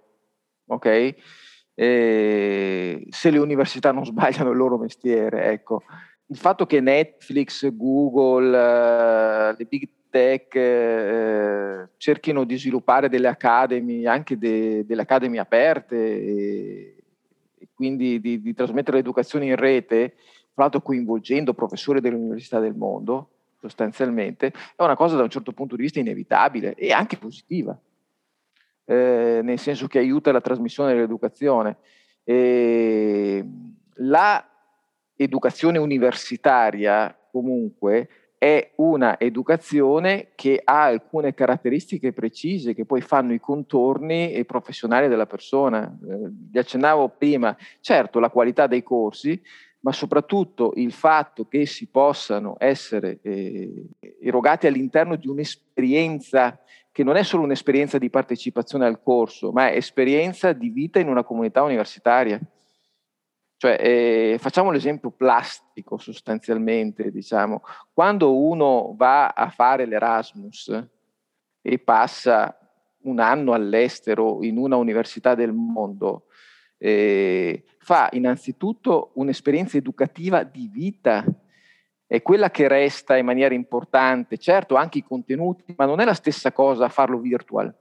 ok? 0.68 1.16
se 1.74 3.32
le 3.32 3.40
università 3.40 3.92
non 3.92 4.06
sbagliano 4.06 4.52
il 4.52 4.58
loro 4.58 4.78
mestiere, 4.78 5.46
ecco. 5.46 5.84
Il 6.28 6.38
fatto 6.38 6.66
che 6.66 6.80
Netflix, 6.80 7.70
Google, 7.72 8.56
eh, 8.56 9.56
le 9.58 9.66
big 9.66 9.90
tech 10.10 10.56
eh, 10.56 11.90
cerchino 11.98 12.44
di 12.44 12.58
sviluppare 12.58 13.10
delle 13.10 13.28
academy, 13.28 14.06
anche 14.06 14.38
de, 14.38 14.86
delle 14.86 15.02
academy 15.02 15.38
aperte, 15.38 15.96
e, 15.96 16.96
e 17.58 17.68
quindi 17.74 18.20
di, 18.22 18.42
di 18.42 18.54
trasmettere 18.54 18.98
l'educazione 18.98 19.46
in 19.46 19.56
rete, 19.56 20.14
tra 20.54 20.64
l'altro 20.64 20.82
coinvolgendo 20.82 21.54
professori 21.54 22.02
delle 22.02 22.16
università 22.16 22.60
del 22.60 22.76
mondo, 22.76 23.30
sostanzialmente, 23.60 24.54
è 24.76 24.84
una 24.84 24.96
cosa 24.96 25.16
da 25.16 25.24
un 25.24 25.30
certo 25.30 25.52
punto 25.54 25.76
di 25.76 25.84
vista 25.84 26.00
inevitabile 26.00 26.74
e 26.76 26.92
anche 26.92 27.18
positiva, 27.18 27.78
eh, 28.86 29.42
nel 29.44 29.60
senso 29.60 29.88
che 29.88 30.00
aiuta 30.00 30.32
la 30.32 30.42
trasmissione 30.42 30.94
dell'educazione. 30.94 31.78
E 32.24 33.46
la 33.96 34.46
educazione 35.16 35.78
universitaria 35.78 37.16
comunque 37.32 38.10
è 38.38 38.72
una 38.78 39.20
educazione 39.20 40.30
che 40.34 40.60
ha 40.64 40.86
alcune 40.86 41.36
caratteristiche 41.36 42.12
precise 42.12 42.74
che 42.74 42.86
poi 42.86 43.02
fanno 43.02 43.34
i 43.34 43.40
contorni 43.40 44.44
professionali 44.46 45.08
della 45.08 45.28
persona. 45.28 45.86
Eh, 45.86 46.30
vi 46.50 46.58
accennavo 46.58 47.10
prima, 47.10 47.56
certo 47.82 48.20
la 48.20 48.32
qualità 48.32 48.66
dei 48.66 48.82
corsi, 48.82 49.40
ma 49.82 49.92
soprattutto 49.92 50.74
il 50.76 50.92
fatto 50.92 51.48
che 51.48 51.66
si 51.66 51.88
possano 51.88 52.56
essere 52.60 53.20
eh, 53.22 53.88
erogati 54.22 54.68
all'interno 54.68 55.16
di 55.16 55.28
un'esperienza 55.28 56.60
che 56.92 57.04
non 57.04 57.16
è 57.16 57.24
solo 57.24 57.44
un'esperienza 57.44 57.98
di 57.98 58.10
partecipazione 58.10 58.86
al 58.86 59.02
corso, 59.02 59.52
ma 59.52 59.70
è 59.70 59.78
esperienza 59.78 60.52
di 60.52 60.70
vita 60.70 61.00
in 61.00 61.08
una 61.08 61.24
comunità 61.24 61.64
universitaria. 61.64 62.40
Cioè, 63.56 63.78
eh, 63.80 64.38
facciamo 64.40 64.72
l'esempio 64.72 65.12
plastico 65.12 65.98
sostanzialmente, 65.98 67.12
diciamo, 67.12 67.62
quando 67.94 68.38
uno 68.38 68.94
va 68.98 69.28
a 69.30 69.50
fare 69.50 69.86
l'Erasmus 69.86 70.88
e 71.62 71.80
passa 71.80 72.58
un 73.04 73.20
anno 73.20 73.54
all'estero 73.54 74.44
in 74.44 74.58
una 74.58 74.76
università 74.76 75.34
del 75.34 75.54
mondo, 75.54 76.26
eh, 76.84 77.64
fa 77.78 78.10
innanzitutto 78.14 79.12
un'esperienza 79.14 79.78
educativa 79.78 80.42
di 80.42 80.68
vita, 80.72 81.24
è 82.08 82.24
quella 82.24 82.50
che 82.50 82.68
resta 82.68 83.16
in 83.18 83.26
maniera 83.26 83.54
importante, 83.54 84.40
certo 84.40 84.76
anche 84.76 84.98
i 84.98 85.04
contenuti, 85.04 85.76
ma 85.78 85.86
non 85.86 86.00
è 86.00 86.06
la 86.06 86.16
stessa 86.16 86.52
cosa 86.52 86.90
farlo 86.90 87.20
virtual. 87.20 87.74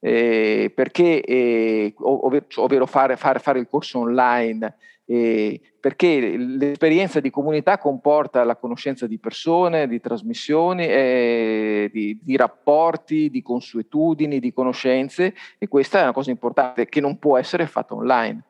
Eh, 0.00 0.72
perché, 0.74 1.22
eh, 1.22 1.94
ovvero, 1.98 2.46
ovvero 2.56 2.86
fare, 2.86 3.16
fare, 3.16 3.38
fare, 3.38 3.58
il 3.58 3.68
corso 3.68 3.98
online, 3.98 4.76
eh, 5.06 5.60
perché 5.78 6.36
l'esperienza 6.36 7.20
di 7.20 7.30
comunità 7.30 7.78
comporta 7.78 8.42
la 8.44 8.56
conoscenza 8.56 9.06
di 9.06 9.18
persone, 9.18 9.86
di 9.86 10.00
trasmissioni, 10.00 10.86
eh, 10.86 11.90
di, 11.92 12.18
di, 12.22 12.36
rapporti, 12.36 13.28
di 13.28 13.42
consuetudini, 13.42 14.40
di 14.40 14.52
conoscenze 14.52 15.34
e 15.58 15.68
questa 15.68 16.00
è 16.00 16.02
una 16.02 16.12
cosa 16.12 16.30
importante 16.30 16.86
che 16.86 17.00
non 17.00 17.18
può 17.18 17.36
essere 17.36 17.66
fatta 17.66 17.94
online. 17.94 18.44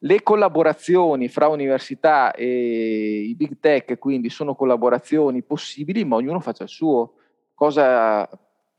Le 0.00 0.22
collaborazioni 0.22 1.28
fra 1.28 1.48
università 1.48 2.32
e 2.32 3.20
i 3.28 3.34
big 3.34 3.58
tech 3.60 3.98
quindi 3.98 4.30
sono 4.30 4.54
collaborazioni 4.54 5.42
possibili 5.42 6.04
ma 6.04 6.16
ognuno 6.16 6.40
faccia 6.40 6.64
il 6.64 6.68
suo. 6.68 7.14
Cosa 7.54 8.28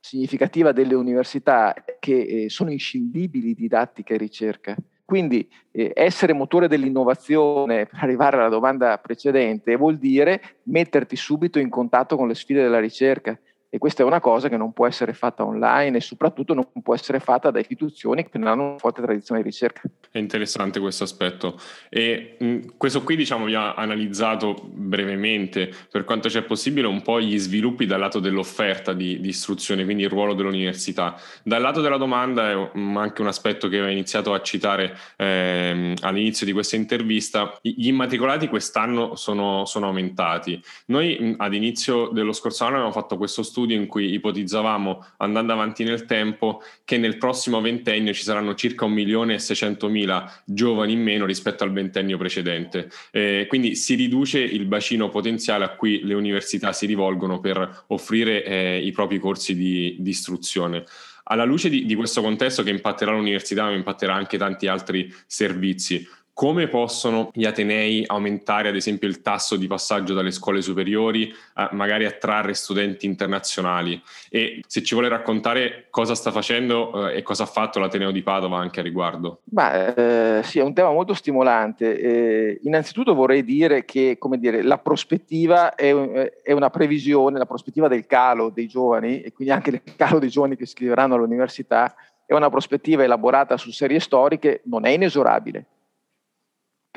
significativa 0.01 0.71
delle 0.71 0.95
università 0.95 1.73
è 1.73 1.97
che 1.99 2.21
eh, 2.21 2.49
sono 2.49 2.71
inscindibili 2.71 3.53
didattica 3.53 4.13
e 4.13 4.17
ricerca. 4.17 4.75
Quindi 5.09 5.49
eh, 5.71 5.91
essere 5.95 6.33
motore 6.33 6.67
dell'innovazione 6.67 7.87
per 7.89 8.03
arrivare 8.03 8.37
alla 8.37 8.47
domanda 8.47 8.95
precedente 8.99 9.75
vuol 9.75 9.97
dire 9.97 10.39
metterti 10.65 11.15
subito 11.15 11.57
in 11.57 11.67
contatto 11.67 12.15
con 12.15 12.27
le 12.27 12.35
sfide 12.35 12.61
della 12.61 12.79
ricerca 12.79 13.35
e 13.69 13.77
questa 13.77 14.01
è 14.01 14.05
una 14.05 14.19
cosa 14.19 14.49
che 14.49 14.57
non 14.57 14.73
può 14.73 14.87
essere 14.87 15.13
fatta 15.13 15.45
online 15.45 15.97
e 15.97 16.01
soprattutto 16.01 16.55
non 16.55 16.67
può 16.81 16.95
essere 16.95 17.19
fatta 17.19 17.51
da 17.51 17.59
istituzioni 17.59 18.27
che 18.27 18.37
non 18.39 18.47
hanno 18.47 18.67
una 18.69 18.77
forte 18.79 19.01
tradizione 19.03 19.41
di 19.41 19.47
ricerca. 19.47 19.81
È 20.09 20.17
interessante 20.17 20.79
questo 20.79 21.03
aspetto. 21.03 21.59
E 21.87 22.35
mh, 22.39 22.77
questo 22.77 23.03
qui 23.03 23.15
diciamo 23.15 23.45
vi 23.45 23.53
ha 23.53 23.75
analizzato 23.75 24.55
brevemente, 24.63 25.71
per 25.91 26.03
quanto 26.03 26.29
c'è 26.29 26.41
possibile, 26.41 26.87
un 26.87 27.03
po' 27.03 27.21
gli 27.21 27.37
sviluppi 27.37 27.85
dal 27.85 27.99
lato 27.99 28.19
dell'offerta 28.19 28.93
di, 28.93 29.19
di 29.19 29.27
istruzione, 29.27 29.83
quindi 29.83 30.01
il 30.01 30.09
ruolo 30.09 30.33
dell'università. 30.33 31.15
Dal 31.43 31.61
lato 31.61 31.81
della 31.81 31.97
domanda 31.97 32.49
è 32.49 32.71
anche 32.73 33.21
un 33.21 33.27
aspetto 33.27 33.67
che 33.67 33.77
aveva 33.77 33.91
iniziato 33.91 34.33
a 34.33 34.41
citare 34.41 34.97
ehm, 35.15 35.93
all'inizio 36.01 36.47
di 36.47 36.53
questa 36.53 36.75
intervista. 36.75 37.55
Gli 37.61 37.87
immatricolati 37.87 38.47
quest'anno 38.47 39.15
sono, 39.15 39.65
sono 39.65 39.85
aumentati. 39.85 40.59
Noi 40.87 41.17
mh, 41.19 41.33
ad 41.37 41.53
inizio 41.53 42.07
dello 42.07 42.33
scorso 42.33 42.63
anno 42.63 42.77
abbiamo 42.77 42.93
fatto 42.93 43.15
questo 43.15 43.43
studio 43.43 43.57
studio 43.59 43.75
in 43.75 43.87
cui 43.87 44.13
ipotizzavamo, 44.13 45.05
andando 45.17 45.51
avanti 45.51 45.83
nel 45.83 46.05
tempo, 46.05 46.61
che 46.85 46.97
nel 46.97 47.17
prossimo 47.17 47.59
ventennio 47.59 48.13
ci 48.13 48.23
saranno 48.23 48.55
circa 48.55 48.85
1.600.000 48.85 50.41
giovani 50.45 50.93
in 50.93 51.01
meno 51.01 51.25
rispetto 51.25 51.65
al 51.65 51.73
ventennio 51.73 52.17
precedente. 52.17 52.89
Eh, 53.11 53.45
quindi 53.49 53.75
si 53.75 53.95
riduce 53.95 54.39
il 54.39 54.65
bacino 54.65 55.09
potenziale 55.09 55.65
a 55.65 55.75
cui 55.75 56.01
le 56.03 56.13
università 56.13 56.71
si 56.71 56.85
rivolgono 56.85 57.39
per 57.39 57.83
offrire 57.87 58.45
eh, 58.45 58.79
i 58.81 58.91
propri 58.91 59.19
corsi 59.19 59.55
di, 59.55 59.97
di 59.99 60.09
istruzione. 60.09 60.85
Alla 61.31 61.43
luce 61.43 61.69
di, 61.69 61.85
di, 61.85 61.93
questo 61.93 62.21
contesto 62.21 62.63
che 62.63 62.71
impatterà 62.71 63.11
l'università, 63.11 63.65
ma 63.65 63.73
impatterà 63.73 64.15
anche 64.15 64.37
tanti 64.37 64.65
altri 64.65 65.13
servizi, 65.27 66.07
come 66.39 66.69
possono 66.69 67.31
gli 67.33 67.43
Atenei 67.43 68.05
aumentare 68.07 68.69
ad 68.69 68.75
esempio 68.77 69.09
il 69.09 69.21
tasso 69.21 69.57
di 69.57 69.67
passaggio 69.67 70.13
dalle 70.13 70.31
scuole 70.31 70.61
superiori, 70.61 71.35
a 71.55 71.67
magari 71.73 72.05
attrarre 72.05 72.53
studenti 72.53 73.05
internazionali 73.05 74.01
e 74.29 74.61
se 74.65 74.81
ci 74.81 74.93
vuole 74.93 75.09
raccontare 75.09 75.87
cosa 75.89 76.15
sta 76.15 76.31
facendo 76.31 77.09
eh, 77.09 77.17
e 77.17 77.23
cosa 77.23 77.43
ha 77.43 77.45
fatto 77.45 77.79
l'Ateneo 77.79 78.11
di 78.11 78.21
Padova 78.21 78.57
anche 78.57 78.79
a 78.79 78.83
riguardo. 78.83 79.41
Beh, 79.43 80.37
eh, 80.37 80.43
sì, 80.43 80.59
è 80.59 80.63
un 80.63 80.73
tema 80.73 80.93
molto 80.93 81.13
stimolante. 81.13 81.99
Eh, 81.99 82.59
innanzitutto 82.63 83.13
vorrei 83.13 83.43
dire 83.43 83.83
che 83.83 84.15
come 84.17 84.39
dire, 84.39 84.63
la 84.63 84.77
prospettiva 84.77 85.75
è, 85.75 85.93
è, 86.41 86.53
una 86.53 86.69
previsione, 86.69 87.37
la 87.37 87.45
prospettiva 87.45 87.89
del 87.89 88.05
calo 88.05 88.49
dei 88.49 88.67
giovani 88.67 89.19
e 89.19 89.33
quindi 89.33 89.53
anche 89.53 89.71
il 89.71 89.81
calo 89.97 90.19
dei 90.19 90.29
giovani 90.29 90.55
che 90.55 90.65
scriveranno 90.65 91.15
all'università 91.15 91.93
è 92.25 92.33
una 92.33 92.49
prospettiva 92.49 93.03
elaborata 93.03 93.57
su 93.57 93.71
serie 93.71 93.99
storiche, 93.99 94.61
non 94.63 94.85
è 94.85 94.91
inesorabile 94.91 95.65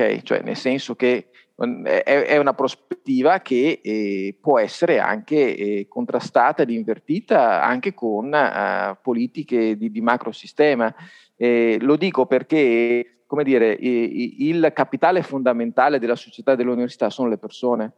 ok? 0.03 0.23
Cioè 0.23 0.43
nel 0.43 0.57
senso 0.57 0.95
che 0.95 1.29
è, 1.55 2.03
è 2.03 2.37
una 2.39 2.55
prospettiva 2.55 3.41
che 3.41 3.81
eh, 3.83 4.37
può 4.41 4.59
essere 4.59 4.99
anche 4.99 5.57
eh, 5.57 5.87
contrastata 5.89 6.63
ed 6.63 6.71
invertita 6.71 7.63
anche 7.63 7.95
con 7.95 8.33
uh, 8.33 8.97
politiche 9.01 9.77
di, 9.77 9.91
di 9.91 10.01
macrosistema. 10.01 10.93
Eh, 11.37 11.79
lo 11.81 11.97
dico 11.97 12.27
perché, 12.27 13.23
come 13.27 13.45
dire, 13.45 13.73
il 13.73 14.71
capitale 14.75 15.23
fondamentale 15.23 15.99
della 15.99 16.17
società 16.17 16.53
e 16.53 16.57
dell'università 16.57 17.11
sono 17.11 17.29
le 17.29 17.39
persone. 17.39 17.93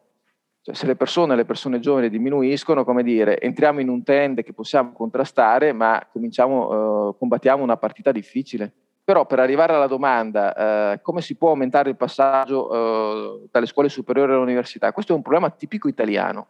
Cioè, 0.62 0.74
se 0.74 0.86
le 0.86 0.96
persone, 0.96 1.36
le 1.36 1.44
persone 1.44 1.78
giovani 1.78 2.08
diminuiscono, 2.08 2.84
come 2.84 3.02
dire, 3.02 3.38
entriamo 3.38 3.80
in 3.80 3.90
un 3.90 4.02
trend 4.02 4.42
che 4.42 4.54
possiamo 4.54 4.92
contrastare, 4.92 5.74
ma 5.74 6.06
cominciamo, 6.10 7.14
combattiamo 7.18 7.62
una 7.62 7.76
partita 7.76 8.12
difficile. 8.12 8.72
Però 9.04 9.26
per 9.26 9.38
arrivare 9.38 9.74
alla 9.74 9.86
domanda, 9.86 10.92
eh, 10.92 11.02
come 11.02 11.20
si 11.20 11.34
può 11.34 11.50
aumentare 11.50 11.90
il 11.90 11.96
passaggio 11.96 12.72
eh, 12.72 13.48
dalle 13.50 13.66
scuole 13.66 13.90
superiori 13.90 14.32
all'università? 14.32 14.92
Questo 14.92 15.12
è 15.12 15.16
un 15.16 15.20
problema 15.20 15.50
tipico 15.50 15.88
italiano. 15.88 16.48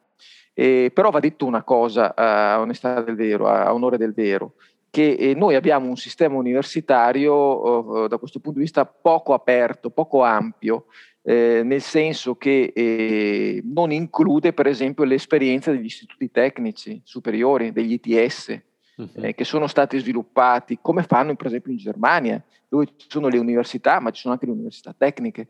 Eh, 0.52 0.92
però 0.94 1.10
va 1.10 1.18
detto 1.18 1.46
una 1.46 1.64
cosa 1.64 2.14
a 2.14 2.60
onestà 2.60 3.00
del 3.00 3.16
vero, 3.16 3.48
a 3.48 3.74
onore 3.74 3.98
del 3.98 4.14
vero, 4.14 4.52
che 4.88 5.16
eh, 5.18 5.34
noi 5.34 5.56
abbiamo 5.56 5.88
un 5.88 5.96
sistema 5.96 6.36
universitario 6.36 8.04
eh, 8.04 8.08
da 8.08 8.18
questo 8.18 8.38
punto 8.38 8.58
di 8.58 8.64
vista 8.64 8.86
poco 8.86 9.34
aperto, 9.34 9.90
poco 9.90 10.22
ampio, 10.22 10.84
eh, 11.22 11.62
nel 11.64 11.80
senso 11.80 12.36
che 12.36 12.70
eh, 12.72 13.60
non 13.64 13.90
include 13.90 14.52
per 14.52 14.68
esempio 14.68 15.02
l'esperienza 15.02 15.72
degli 15.72 15.86
istituti 15.86 16.30
tecnici 16.30 17.00
superiori, 17.02 17.72
degli 17.72 17.98
ITS, 18.00 18.62
uh-huh. 18.96 19.32
che 19.34 19.44
sono 19.44 19.66
stati 19.66 19.98
sviluppati 19.98 20.78
come 20.80 21.02
fanno 21.02 21.34
per 21.34 21.46
esempio 21.46 21.72
in 21.72 21.78
Germania, 21.78 22.42
dove 22.68 22.86
ci 22.96 23.06
sono 23.08 23.28
le 23.28 23.38
università, 23.38 24.00
ma 24.00 24.10
ci 24.10 24.22
sono 24.22 24.34
anche 24.34 24.46
le 24.46 24.52
università 24.52 24.94
tecniche. 24.96 25.48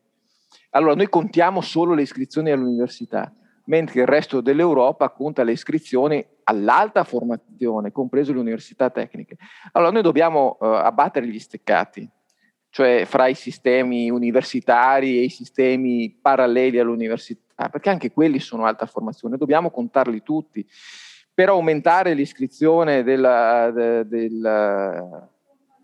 Allora 0.71 0.95
noi 0.95 1.09
contiamo 1.09 1.61
solo 1.61 1.95
le 1.95 2.03
iscrizioni 2.03 2.51
all'università, 2.51 3.33
mentre 3.67 4.01
il 4.01 4.07
resto 4.07 4.41
dell'Europa 4.41 5.09
conta 5.11 5.43
le 5.43 5.53
iscrizioni 5.53 6.25
all'alta 6.45 7.05
formazione, 7.05 7.93
compreso 7.93 8.33
le 8.33 8.41
università 8.41 8.91
tecniche. 8.91 9.37
Allora 9.73 9.91
noi 9.91 10.03
dobbiamo 10.03 10.57
uh, 10.61 10.65
abbattere 10.65 11.27
gli 11.27 11.39
steccati, 11.39 12.09
cioè 12.71 13.05
fra 13.07 13.29
i 13.29 13.35
sistemi 13.35 14.11
universitari 14.11 15.19
e 15.19 15.23
i 15.23 15.29
sistemi 15.29 16.11
paralleli 16.21 16.79
all'università, 16.79 17.69
perché 17.71 17.89
anche 17.89 18.13
quelli 18.13 18.41
sono 18.41 18.67
alta 18.67 18.87
formazione, 18.87 19.37
dobbiamo 19.37 19.71
contarli 19.71 20.23
tutti. 20.23 20.67
Per 21.35 21.49
aumentare 21.49 22.15
l'iscrizione 22.15 23.03
della, 23.03 23.71
de, 23.73 24.07
del, 24.07 25.29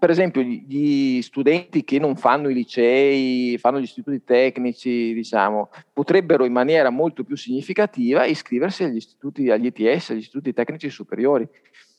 per 0.00 0.08
esempio 0.08 0.40
gli 0.40 1.20
studenti 1.20 1.84
che 1.84 1.98
non 1.98 2.16
fanno 2.16 2.48
i 2.48 2.54
licei, 2.54 3.58
fanno 3.58 3.78
gli 3.78 3.84
istituti 3.84 4.24
tecnici, 4.24 5.12
diciamo, 5.12 5.68
potrebbero 5.92 6.46
in 6.46 6.52
maniera 6.52 6.88
molto 6.88 7.22
più 7.22 7.36
significativa 7.36 8.24
iscriversi 8.24 8.82
agli 8.82 8.96
istituti, 8.96 9.50
agli 9.50 9.66
ETS, 9.66 10.10
agli 10.10 10.18
istituti 10.18 10.54
tecnici 10.54 10.88
superiori, 10.88 11.46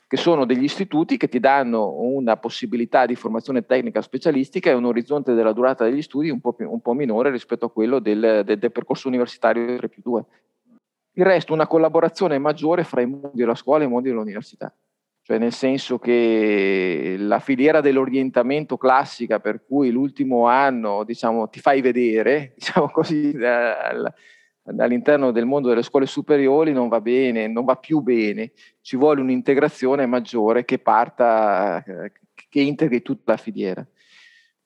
che 0.07 0.17
sono 0.17 0.45
degli 0.45 0.63
istituti 0.63 1.15
che 1.15 1.29
ti 1.29 1.39
danno 1.39 1.93
una 2.01 2.37
possibilità 2.37 3.05
di 3.05 3.13
formazione 3.13 3.67
tecnica 3.67 4.01
specialistica 4.01 4.71
e 4.71 4.73
un 4.73 4.85
orizzonte 4.85 5.35
della 5.35 5.53
durata 5.53 5.83
degli 5.83 6.01
studi 6.01 6.31
un 6.31 6.41
po', 6.41 6.53
più, 6.53 6.71
un 6.71 6.81
po 6.81 6.93
minore 6.93 7.29
rispetto 7.29 7.65
a 7.65 7.71
quello 7.71 7.99
del, 7.99 8.41
del, 8.43 8.57
del 8.57 8.71
percorso 8.71 9.09
universitario 9.09 9.77
3 9.77 9.89
più 9.89 10.01
2. 10.03 10.25
Il 11.13 11.25
resto, 11.25 11.53
una 11.53 11.67
collaborazione 11.67 12.37
maggiore 12.37 12.83
fra 12.83 13.01
i 13.01 13.05
mondi 13.05 13.29
della 13.33 13.55
scuola 13.55 13.83
e 13.83 13.87
i 13.87 13.89
mondi 13.89 14.09
dell'università 14.09 14.73
cioè 15.23 15.37
nel 15.37 15.53
senso 15.53 15.99
che 15.99 17.15
la 17.17 17.39
filiera 17.39 17.79
dell'orientamento 17.79 18.77
classica 18.77 19.39
per 19.39 19.63
cui 19.65 19.91
l'ultimo 19.91 20.47
anno 20.47 21.03
diciamo, 21.03 21.47
ti 21.47 21.59
fai 21.59 21.81
vedere 21.81 22.53
diciamo 22.57 22.89
così, 22.89 23.33
all'interno 24.77 25.31
del 25.31 25.45
mondo 25.45 25.69
delle 25.69 25.83
scuole 25.83 26.07
superiori 26.07 26.73
non 26.73 26.87
va 26.87 27.01
bene, 27.01 27.47
non 27.47 27.65
va 27.65 27.75
più 27.75 27.99
bene, 27.99 28.51
ci 28.81 28.97
vuole 28.97 29.21
un'integrazione 29.21 30.05
maggiore 30.07 30.65
che 30.65 30.79
parta, 30.79 31.83
che 32.49 32.59
integri 32.59 33.01
tutta 33.01 33.33
la 33.33 33.37
filiera. 33.37 33.85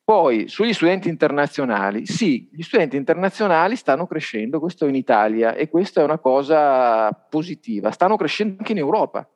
Poi 0.06 0.48
sugli 0.48 0.72
studenti 0.72 1.10
internazionali, 1.10 2.06
sì, 2.06 2.48
gli 2.52 2.62
studenti 2.62 2.96
internazionali 2.96 3.76
stanno 3.76 4.06
crescendo, 4.06 4.60
questo 4.60 4.86
in 4.86 4.96
Italia 4.96 5.56
e 5.56 5.68
questa 5.68 6.02
è 6.02 6.04
una 6.04 6.20
cosa 6.20 7.12
positiva, 7.12 7.92
stanno 7.92 8.16
crescendo 8.16 8.58
anche 8.60 8.72
in 8.72 8.78
Europa 8.78 9.28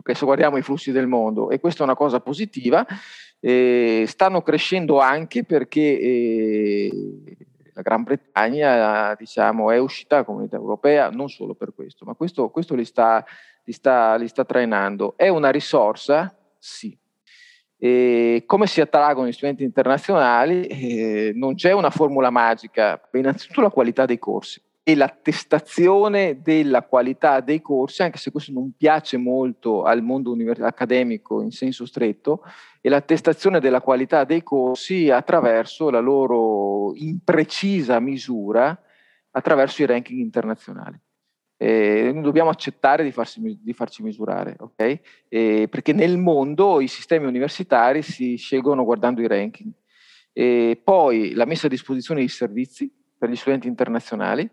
okay, 0.00 0.14
se 0.14 0.24
guardiamo 0.24 0.56
i 0.56 0.62
flussi 0.62 0.92
del 0.92 1.06
mondo, 1.06 1.50
e 1.50 1.60
questa 1.60 1.82
è 1.82 1.84
una 1.84 1.94
cosa 1.94 2.20
positiva, 2.20 2.84
eh, 3.38 4.04
stanno 4.06 4.42
crescendo 4.42 4.98
anche 4.98 5.44
perché 5.44 5.80
eh, 5.80 6.90
la 7.74 7.82
Gran 7.82 8.02
Bretagna 8.02 9.14
diciamo, 9.14 9.70
è 9.70 9.78
uscita 9.78 10.16
dalla 10.16 10.26
comunità 10.26 10.56
europea, 10.56 11.10
non 11.10 11.28
solo 11.28 11.54
per 11.54 11.72
questo, 11.74 12.04
ma 12.04 12.14
questo, 12.14 12.48
questo 12.50 12.74
li, 12.74 12.84
sta, 12.84 13.24
li, 13.64 13.72
sta, 13.72 14.16
li 14.16 14.28
sta 14.28 14.44
trainando. 14.44 15.14
È 15.16 15.28
una 15.28 15.50
risorsa? 15.50 16.34
Sì. 16.58 16.96
E 17.82 18.42
come 18.44 18.66
si 18.66 18.82
attraggono 18.82 19.26
gli 19.26 19.32
studenti 19.32 19.64
internazionali? 19.64 20.66
Eh, 20.66 21.32
non 21.34 21.54
c'è 21.54 21.72
una 21.72 21.88
formula 21.88 22.28
magica, 22.28 23.00
innanzitutto 23.12 23.62
la 23.62 23.70
qualità 23.70 24.04
dei 24.04 24.18
corsi 24.18 24.60
e 24.82 24.94
l'attestazione 24.94 26.40
della 26.42 26.82
qualità 26.82 27.40
dei 27.40 27.60
corsi, 27.60 28.02
anche 28.02 28.18
se 28.18 28.30
questo 28.30 28.52
non 28.52 28.72
piace 28.76 29.16
molto 29.16 29.84
al 29.84 30.02
mondo 30.02 30.36
accademico 30.60 31.42
in 31.42 31.50
senso 31.52 31.86
stretto, 31.86 32.42
è 32.80 32.88
l'attestazione 32.88 33.60
della 33.60 33.80
qualità 33.80 34.24
dei 34.24 34.42
corsi 34.42 35.10
attraverso 35.10 35.90
la 35.90 36.00
loro 36.00 36.92
imprecisa 36.96 38.00
misura 38.00 38.78
attraverso 39.30 39.82
i 39.82 39.86
ranking 39.86 40.18
internazionali. 40.18 40.98
Eh, 41.62 42.18
dobbiamo 42.22 42.48
accettare 42.48 43.04
di, 43.04 43.12
farsi, 43.12 43.58
di 43.60 43.72
farci 43.74 44.02
misurare, 44.02 44.56
okay? 44.60 44.98
eh, 45.28 45.68
perché 45.68 45.92
nel 45.92 46.16
mondo 46.16 46.80
i 46.80 46.88
sistemi 46.88 47.26
universitari 47.26 48.00
si 48.00 48.36
scelgono 48.36 48.82
guardando 48.82 49.20
i 49.20 49.26
ranking. 49.26 49.70
E 50.32 50.80
poi 50.82 51.34
la 51.34 51.44
messa 51.44 51.66
a 51.66 51.68
disposizione 51.68 52.22
di 52.22 52.28
servizi 52.28 52.90
per 53.18 53.28
gli 53.28 53.36
studenti 53.36 53.68
internazionali, 53.68 54.48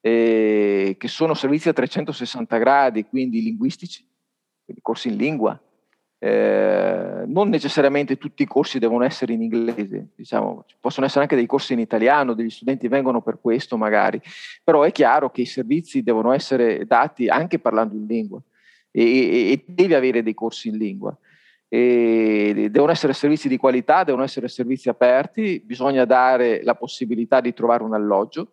eh, 0.00 0.96
che 0.98 1.06
sono 1.06 1.34
servizi 1.34 1.68
a 1.68 1.72
360 1.72 2.58
gradi, 2.58 3.04
quindi 3.04 3.42
linguistici, 3.42 4.04
quindi 4.64 4.82
corsi 4.82 5.06
in 5.06 5.16
lingua. 5.18 5.62
Eh, 6.22 7.24
non 7.26 7.48
necessariamente 7.48 8.18
tutti 8.18 8.42
i 8.42 8.46
corsi 8.46 8.78
devono 8.78 9.04
essere 9.04 9.32
in 9.32 9.40
inglese, 9.40 10.08
diciamo, 10.14 10.66
possono 10.78 11.06
essere 11.06 11.22
anche 11.22 11.34
dei 11.34 11.46
corsi 11.46 11.72
in 11.72 11.78
italiano, 11.78 12.34
degli 12.34 12.50
studenti 12.50 12.88
vengono 12.88 13.22
per 13.22 13.38
questo 13.40 13.78
magari, 13.78 14.20
però 14.62 14.82
è 14.82 14.92
chiaro 14.92 15.30
che 15.30 15.40
i 15.40 15.46
servizi 15.46 16.02
devono 16.02 16.32
essere 16.32 16.84
dati 16.84 17.28
anche 17.28 17.58
parlando 17.58 17.94
in 17.94 18.04
lingua 18.04 18.38
e, 18.90 19.02
e, 19.02 19.52
e 19.52 19.64
devi 19.66 19.94
avere 19.94 20.22
dei 20.22 20.34
corsi 20.34 20.68
in 20.68 20.76
lingua. 20.76 21.16
E 21.72 22.68
devono 22.70 22.92
essere 22.92 23.14
servizi 23.14 23.48
di 23.48 23.56
qualità, 23.56 24.04
devono 24.04 24.24
essere 24.24 24.48
servizi 24.48 24.90
aperti, 24.90 25.62
bisogna 25.64 26.04
dare 26.04 26.62
la 26.64 26.74
possibilità 26.74 27.40
di 27.40 27.54
trovare 27.54 27.82
un 27.82 27.94
alloggio, 27.94 28.52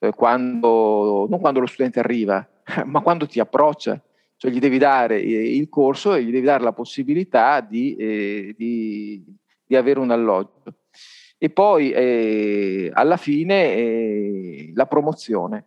eh, 0.00 0.10
quando, 0.10 1.26
non 1.28 1.38
quando 1.38 1.60
lo 1.60 1.66
studente 1.66 2.00
arriva, 2.00 2.44
ma 2.84 3.00
quando 3.00 3.26
ti 3.26 3.38
approccia, 3.38 4.00
cioè 4.36 4.50
gli 4.50 4.58
devi 4.58 4.78
dare 4.78 5.20
eh, 5.20 5.56
il 5.56 5.68
corso 5.68 6.14
e 6.14 6.22
gli 6.22 6.30
devi 6.30 6.46
dare 6.46 6.62
la 6.62 6.72
possibilità 6.72 7.60
di, 7.60 7.96
eh, 7.96 8.54
di, 8.56 9.24
di 9.64 9.76
avere 9.76 9.98
un 9.98 10.10
alloggio. 10.10 10.62
E 11.38 11.50
poi 11.50 11.90
eh, 11.90 12.90
alla 12.92 13.16
fine 13.16 13.74
eh, 13.74 14.72
la 14.74 14.86
promozione, 14.86 15.64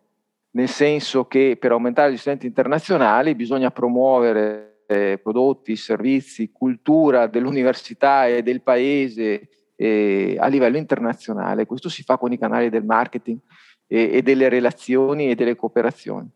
nel 0.52 0.68
senso 0.68 1.26
che 1.26 1.58
per 1.60 1.72
aumentare 1.72 2.12
gli 2.12 2.18
studenti 2.18 2.48
internazionali 2.48 3.36
bisogna 3.36 3.72
promuovere 3.72 4.84
eh, 4.88 5.20
prodotti, 5.22 5.76
servizi, 5.76 6.52
cultura 6.52 7.28
dell'università 7.28 8.28
e 8.28 8.42
del 8.42 8.62
paese 8.62 9.50
a 9.80 10.48
livello 10.48 10.76
internazionale. 10.76 11.66
Questo 11.66 11.88
si 11.88 12.04
fa 12.04 12.18
con 12.18 12.34
i 12.34 12.38
canali 12.38 12.70
del 12.70 12.84
marketing 12.84 13.40
e, 13.88 14.10
e 14.12 14.22
delle 14.22 14.50
relazioni 14.50 15.30
e 15.30 15.36
delle 15.36 15.56
cooperazioni. 15.56 16.30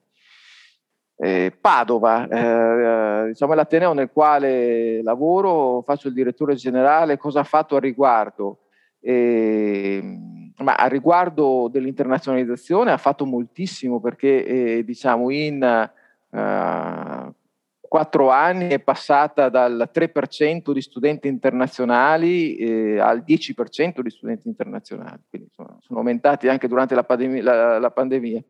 Eh, 1.15 1.55
Padova, 1.59 2.27
eh, 2.27 3.27
diciamo 3.27 3.53
l'Ateneo 3.53 3.93
nel 3.93 4.09
quale 4.11 5.01
lavoro, 5.03 5.81
faccio 5.83 6.07
il 6.07 6.13
direttore 6.13 6.55
generale, 6.55 7.17
cosa 7.17 7.41
ha 7.41 7.45
fatto 7.45 7.75
a 7.75 7.79
riguardo? 7.79 8.63
Eh, 8.99 10.01
ma 10.57 10.75
a 10.75 10.87
riguardo 10.87 11.67
dell'internazionalizzazione 11.71 12.91
ha 12.91 12.97
fatto 12.97 13.25
moltissimo 13.25 13.99
perché 13.99 14.45
eh, 14.45 14.83
diciamo 14.83 15.29
in 15.29 15.89
uh, 16.29 17.33
quattro 17.93 18.31
anni 18.31 18.69
è 18.69 18.79
passata 18.79 19.49
dal 19.49 19.87
3% 19.93 20.71
di 20.71 20.81
studenti 20.81 21.27
internazionali 21.27 22.55
eh, 22.55 22.97
al 22.97 23.23
10% 23.23 23.99
di 23.99 24.09
studenti 24.09 24.47
internazionali, 24.47 25.21
quindi 25.29 25.49
sono, 25.53 25.77
sono 25.79 25.99
aumentati 25.99 26.47
anche 26.47 26.67
durante 26.67 26.95
la, 26.95 27.03
pandemia, 27.03 27.43
la, 27.43 27.77
la 27.77 27.91
pandemia. 27.91 28.43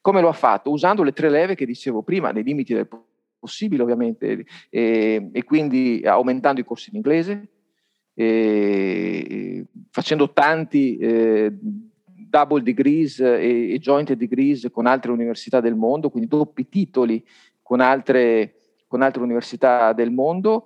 Come 0.00 0.20
lo 0.20 0.28
ha 0.28 0.32
fatto? 0.32 0.72
Usando 0.72 1.04
le 1.04 1.12
tre 1.12 1.30
leve 1.30 1.54
che 1.54 1.66
dicevo 1.66 2.02
prima, 2.02 2.32
nei 2.32 2.42
limiti 2.42 2.74
del 2.74 2.88
possibile 3.38 3.84
ovviamente, 3.84 4.44
e, 4.68 5.30
e 5.30 5.44
quindi 5.44 6.02
aumentando 6.04 6.60
i 6.60 6.64
corsi 6.64 6.90
in 6.90 6.96
inglese, 6.96 7.48
e, 8.12 9.66
facendo 9.92 10.32
tanti 10.32 10.96
eh, 10.96 11.56
double 12.28 12.62
degrees 12.64 13.20
e, 13.20 13.72
e 13.72 13.78
joint 13.78 14.14
degrees 14.14 14.66
con 14.72 14.86
altre 14.86 15.12
università 15.12 15.60
del 15.60 15.76
mondo, 15.76 16.10
quindi 16.10 16.28
doppi 16.28 16.68
titoli 16.68 17.24
con 17.62 17.78
altre 17.78 18.56
con 18.90 19.02
altre 19.02 19.22
università 19.22 19.92
del 19.92 20.10
mondo, 20.10 20.64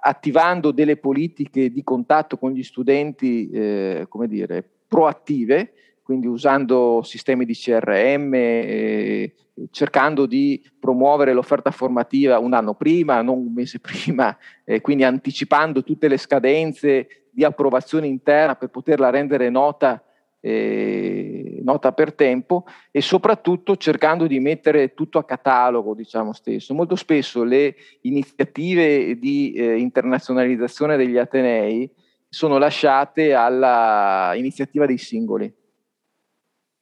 attivando 0.00 0.70
delle 0.70 0.96
politiche 0.96 1.70
di 1.70 1.84
contatto 1.84 2.38
con 2.38 2.52
gli 2.52 2.62
studenti, 2.62 3.50
eh, 3.50 4.06
come 4.08 4.28
dire, 4.28 4.66
proattive, 4.88 5.74
quindi 6.02 6.26
usando 6.26 7.02
sistemi 7.02 7.44
di 7.44 7.52
CRM, 7.52 8.32
eh, 8.32 9.34
cercando 9.70 10.24
di 10.24 10.64
promuovere 10.80 11.34
l'offerta 11.34 11.70
formativa 11.70 12.38
un 12.38 12.54
anno 12.54 12.72
prima, 12.72 13.20
non 13.20 13.40
un 13.40 13.52
mese 13.52 13.78
prima, 13.80 14.34
eh, 14.64 14.80
quindi 14.80 15.04
anticipando 15.04 15.84
tutte 15.84 16.08
le 16.08 16.16
scadenze 16.16 17.26
di 17.30 17.44
approvazione 17.44 18.06
interna 18.06 18.54
per 18.54 18.70
poterla 18.70 19.10
rendere 19.10 19.50
nota 19.50 20.02
eh, 20.46 21.58
nota 21.64 21.90
per 21.90 22.14
tempo 22.14 22.66
e 22.92 23.00
soprattutto 23.00 23.76
cercando 23.76 24.28
di 24.28 24.38
mettere 24.38 24.94
tutto 24.94 25.18
a 25.18 25.24
catalogo, 25.24 25.92
diciamo 25.92 26.32
stesso. 26.32 26.72
Molto 26.72 26.94
spesso 26.94 27.42
le 27.42 27.74
iniziative 28.02 29.18
di 29.18 29.52
eh, 29.54 29.76
internazionalizzazione 29.76 30.96
degli 30.96 31.18
Atenei 31.18 31.90
sono 32.28 32.58
lasciate 32.58 33.34
alla 33.34 34.34
iniziativa 34.36 34.86
dei 34.86 34.98
singoli, 34.98 35.52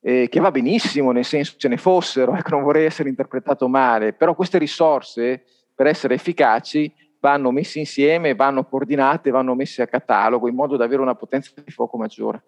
eh, 0.02 0.28
che 0.28 0.40
va 0.40 0.50
benissimo, 0.50 1.12
nel 1.12 1.24
senso 1.24 1.54
ce 1.56 1.68
ne 1.68 1.78
fossero, 1.78 2.34
ecco, 2.34 2.50
non 2.50 2.64
vorrei 2.64 2.84
essere 2.84 3.08
interpretato 3.08 3.66
male, 3.66 4.12
però 4.12 4.34
queste 4.34 4.58
risorse 4.58 5.42
per 5.74 5.86
essere 5.86 6.14
efficaci 6.14 6.92
vanno 7.18 7.50
messe 7.50 7.78
insieme, 7.78 8.34
vanno 8.34 8.66
coordinate, 8.66 9.30
vanno 9.30 9.54
messe 9.54 9.80
a 9.80 9.86
catalogo 9.86 10.48
in 10.48 10.54
modo 10.54 10.76
da 10.76 10.84
avere 10.84 11.00
una 11.00 11.14
potenza 11.14 11.52
di 11.64 11.70
fuoco 11.70 11.96
maggiore. 11.96 12.42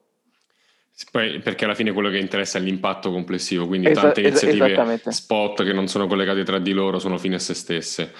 Poi, 1.10 1.40
perché 1.40 1.66
alla 1.66 1.74
fine 1.74 1.92
quello 1.92 2.08
che 2.08 2.16
interessa 2.16 2.56
è 2.56 2.60
l'impatto 2.62 3.10
complessivo, 3.10 3.66
quindi 3.66 3.88
Esa- 3.88 4.00
tante 4.00 4.22
iniziative 4.22 4.98
spot 5.08 5.62
che 5.62 5.74
non 5.74 5.88
sono 5.88 6.06
collegate 6.06 6.42
tra 6.42 6.58
di 6.58 6.72
loro 6.72 6.98
sono 6.98 7.18
fine 7.18 7.34
a 7.34 7.38
se 7.38 7.52
stesse. 7.52 8.14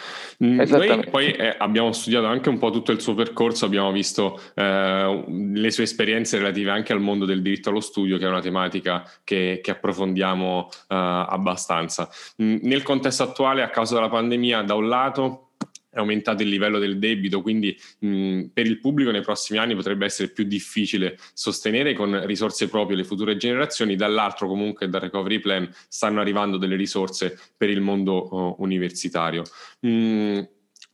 Mm, 0.45 0.61
noi 0.61 1.09
poi 1.09 1.33
eh, 1.33 1.55
abbiamo 1.57 1.93
studiato 1.93 2.27
anche 2.27 2.51
un 2.51 2.59
po' 2.59 2.71
tutto 2.71 2.93
il 2.93 3.01
suo 3.01 3.15
percorso, 3.15 3.65
abbiamo 3.65 3.93
visto 3.93 4.39
eh, 4.55 5.25
le 5.27 5.71
sue 5.71 5.85
esperienze 5.85 6.37
relative 6.37 6.71
anche 6.71 6.93
al 6.93 7.01
mondo 7.01 7.25
del 7.25 7.41
diritto 7.41 7.71
allo 7.71 7.81
studio, 7.81 8.19
che 8.19 8.27
è 8.27 8.29
una 8.29 8.43
tematica 8.43 9.11
che, 9.25 9.61
che 9.63 9.71
approfondiamo 9.71 10.69
eh, 10.71 10.85
abbastanza. 10.89 12.11
Mm, 12.43 12.59
nel 12.61 12.83
contesto 12.83 13.23
attuale, 13.23 13.63
a 13.63 13.71
causa 13.71 13.95
della 13.95 14.11
pandemia, 14.11 14.61
da 14.61 14.75
un 14.75 14.87
lato 14.87 15.46
è 15.97 16.01
aumentato 16.01 16.43
il 16.43 16.51
livello 16.51 16.79
del 16.79 16.99
debito, 16.99 17.41
quindi 17.41 17.75
mh, 18.01 18.45
per 18.53 18.67
il 18.67 18.79
pubblico 18.81 19.11
nei 19.11 19.23
prossimi 19.23 19.59
anni 19.59 19.75
potrebbe 19.75 20.05
essere 20.05 20.29
più 20.29 20.45
difficile 20.45 21.19
sostenere 21.33 21.95
con 21.95 22.27
risorse 22.27 22.69
proprie 22.69 22.99
le 22.99 23.05
future 23.05 23.39
generazioni, 23.39 23.97
dall'altro 23.97 24.47
comunque 24.47 24.89
dal 24.91 25.01
recovery 25.01 25.39
plan 25.39 25.69
stanno 25.89 26.21
arrivando 26.21 26.59
delle 26.59 26.77
risorse 26.77 27.39
per 27.57 27.71
il 27.71 27.81
mondo 27.81 28.29
uh, 28.31 28.63
universitario. 28.63 29.43
Mh, 29.81 30.41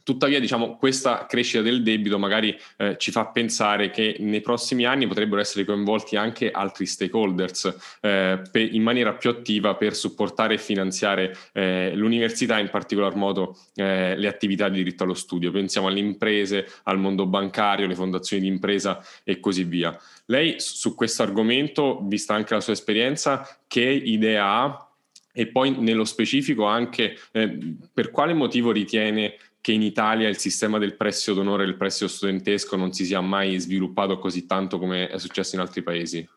Tuttavia, 0.04 0.40
diciamo, 0.40 0.76
questa 0.76 1.26
crescita 1.26 1.62
del 1.62 1.82
debito 1.82 2.18
magari 2.18 2.58
eh, 2.76 2.96
ci 2.98 3.10
fa 3.10 3.26
pensare 3.26 3.90
che 3.90 4.16
nei 4.18 4.40
prossimi 4.40 4.84
anni 4.84 5.06
potrebbero 5.06 5.40
essere 5.40 5.64
coinvolti 5.64 6.16
anche 6.16 6.50
altri 6.50 6.86
stakeholders 6.86 7.98
eh, 8.00 8.42
per, 8.50 8.74
in 8.74 8.82
maniera 8.82 9.14
più 9.14 9.30
attiva 9.30 9.74
per 9.76 9.94
supportare 9.94 10.54
e 10.54 10.58
finanziare 10.58 11.36
eh, 11.52 11.92
l'università, 11.94 12.58
in 12.58 12.68
particolar 12.68 13.14
modo 13.14 13.56
eh, 13.74 14.16
le 14.16 14.28
attività 14.28 14.68
di 14.68 14.78
diritto 14.78 15.04
allo 15.04 15.14
studio. 15.14 15.50
Pensiamo 15.52 15.86
alle 15.86 16.00
imprese, 16.00 16.66
al 16.84 16.98
mondo 16.98 17.26
bancario, 17.26 17.86
le 17.86 17.94
fondazioni 17.94 18.42
di 18.42 18.48
impresa 18.48 19.04
e 19.22 19.38
così 19.38 19.64
via. 19.64 19.96
Lei 20.26 20.56
su 20.58 20.94
questo 20.94 21.22
argomento, 21.22 22.00
vista 22.02 22.34
anche 22.34 22.54
la 22.54 22.60
sua 22.60 22.72
esperienza, 22.72 23.58
che 23.66 23.82
idea 23.82 24.46
ha? 24.46 24.86
E 25.34 25.46
poi 25.46 25.78
nello 25.78 26.04
specifico 26.04 26.66
anche 26.66 27.16
eh, 27.32 27.58
per 27.92 28.10
quale 28.10 28.34
motivo 28.34 28.70
ritiene 28.70 29.36
che 29.62 29.72
in 29.72 29.80
Italia 29.80 30.28
il 30.28 30.36
sistema 30.36 30.76
del 30.78 30.96
prestito 30.96 31.34
d'onore 31.34 31.62
e 31.62 31.68
il 31.68 31.76
prestito 31.76 32.10
studentesco 32.10 32.76
non 32.76 32.92
si 32.92 33.04
sia 33.04 33.20
mai 33.20 33.58
sviluppato 33.58 34.18
così 34.18 34.44
tanto 34.44 34.78
come 34.78 35.08
è 35.08 35.18
successo 35.18 35.54
in 35.54 35.60
altri 35.60 35.82
paesi. 35.82 36.28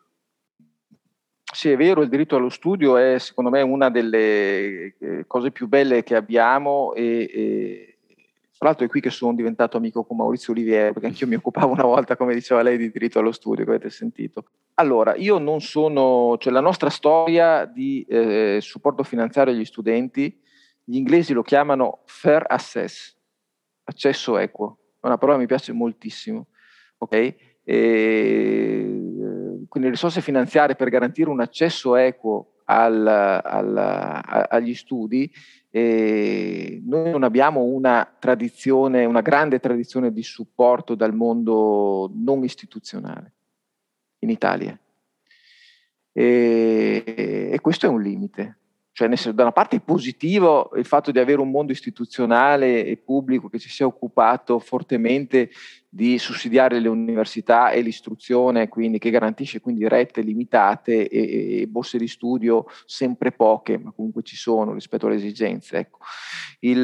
Sì, 1.52 1.70
è 1.70 1.76
vero, 1.76 2.02
il 2.02 2.08
diritto 2.08 2.36
allo 2.36 2.48
studio 2.48 2.96
è 2.96 3.18
secondo 3.18 3.50
me 3.50 3.62
una 3.62 3.90
delle 3.90 4.94
eh, 4.98 5.24
cose 5.26 5.50
più 5.50 5.66
belle 5.66 6.04
che 6.04 6.14
abbiamo 6.14 6.94
e, 6.94 7.30
e 7.32 7.98
tra 8.56 8.68
l'altro 8.68 8.86
è 8.86 8.88
qui 8.88 9.00
che 9.00 9.10
sono 9.10 9.34
diventato 9.34 9.76
amico 9.76 10.04
con 10.04 10.16
Maurizio 10.16 10.52
Olivieri, 10.52 10.92
perché 10.92 11.08
anch'io 11.08 11.26
mi 11.26 11.34
occupavo 11.34 11.72
una 11.72 11.84
volta, 11.84 12.16
come 12.16 12.32
diceva 12.32 12.62
lei, 12.62 12.78
di 12.78 12.90
diritto 12.90 13.18
allo 13.18 13.32
studio, 13.32 13.64
che 13.64 13.70
avete 13.70 13.90
sentito. 13.90 14.44
Allora, 14.74 15.14
io 15.16 15.38
non 15.38 15.60
sono, 15.60 16.36
cioè 16.38 16.52
la 16.52 16.60
nostra 16.60 16.88
storia 16.88 17.64
di 17.64 18.06
eh, 18.08 18.58
supporto 18.62 19.02
finanziario 19.02 19.52
agli 19.52 19.64
studenti, 19.64 20.40
gli 20.84 20.96
inglesi 20.96 21.32
lo 21.32 21.42
chiamano 21.42 22.02
fair 22.06 22.44
access, 22.48 23.15
accesso 23.86 24.38
equo, 24.38 24.78
è 25.00 25.06
una 25.06 25.18
parola 25.18 25.36
che 25.36 25.42
mi 25.42 25.48
piace 25.48 25.72
moltissimo. 25.72 26.48
Okay? 26.98 27.36
E, 27.64 28.96
quindi 29.68 29.90
risorse 29.90 30.20
finanziarie 30.20 30.76
per 30.76 30.88
garantire 30.88 31.30
un 31.30 31.40
accesso 31.40 31.96
equo 31.96 32.52
al, 32.64 33.06
al, 33.06 33.76
agli 34.48 34.74
studi, 34.74 35.30
e 35.70 36.82
noi 36.84 37.10
non 37.10 37.22
abbiamo 37.22 37.62
una 37.62 38.16
tradizione, 38.18 39.04
una 39.04 39.20
grande 39.20 39.58
tradizione 39.60 40.12
di 40.12 40.22
supporto 40.22 40.94
dal 40.94 41.14
mondo 41.14 42.10
non 42.14 42.42
istituzionale 42.44 43.34
in 44.20 44.30
Italia. 44.30 44.78
E, 46.12 47.50
e 47.52 47.60
questo 47.60 47.86
è 47.86 47.88
un 47.90 48.00
limite. 48.00 48.58
Cioè, 48.96 49.08
senso, 49.08 49.32
da 49.32 49.42
una 49.42 49.52
parte 49.52 49.76
è 49.76 49.80
positivo 49.80 50.70
il 50.74 50.86
fatto 50.86 51.10
di 51.10 51.18
avere 51.18 51.42
un 51.42 51.50
mondo 51.50 51.70
istituzionale 51.70 52.82
e 52.86 52.96
pubblico 52.96 53.50
che 53.50 53.58
si 53.58 53.68
sia 53.68 53.84
occupato 53.84 54.58
fortemente 54.58 55.50
di 55.86 56.18
sussidiare 56.18 56.80
le 56.80 56.88
università 56.88 57.72
e 57.72 57.82
l'istruzione, 57.82 58.68
quindi 58.68 58.98
che 58.98 59.10
garantisce 59.10 59.60
quindi 59.60 59.86
rette 59.86 60.22
limitate 60.22 61.08
e, 61.08 61.60
e 61.60 61.66
borse 61.66 61.98
di 61.98 62.08
studio 62.08 62.64
sempre 62.86 63.32
poche, 63.32 63.76
ma 63.76 63.92
comunque 63.92 64.22
ci 64.22 64.36
sono 64.36 64.72
rispetto 64.72 65.08
alle 65.08 65.16
esigenze. 65.16 65.76
Ecco. 65.76 65.98
Il, 66.60 66.80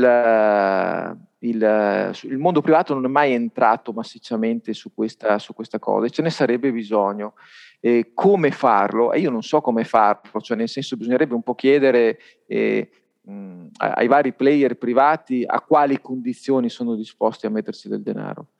il, 1.39 2.13
il, 2.25 2.39
mondo 2.39 2.61
privato 2.61 2.93
non 2.93 3.07
è 3.07 3.09
mai 3.09 3.33
entrato 3.33 3.93
massicciamente 3.93 4.75
su 4.75 4.93
questa, 4.93 5.39
su 5.39 5.55
questa 5.55 5.79
cosa 5.79 6.05
e 6.05 6.11
ce 6.11 6.21
ne 6.21 6.29
sarebbe 6.29 6.71
bisogno 6.73 7.33
eh, 7.85 8.13
come 8.15 8.53
farlo, 8.53 9.13
e 9.13 9.19
io 9.19 9.31
non 9.31 9.43
so 9.43 9.61
come 9.61 9.83
farlo, 9.83 10.41
cioè 10.41 10.57
nel 10.57 10.69
senso 10.69 10.97
bisognerebbe 10.97 11.35
un 11.35 11.43
po' 11.43 11.57
chiedere 11.57 12.17
eh, 12.47 12.89
mh, 13.23 13.67
ai 13.79 14.07
vari 14.07 14.33
player 14.33 14.77
privati 14.77 15.43
a 15.45 15.61
quali 15.61 16.01
condizioni 16.01 16.69
sono 16.69 16.95
disposti 16.95 17.47
a 17.47 17.51
mettersi 17.51 17.89
del 17.89 18.03
denaro. 18.03 18.51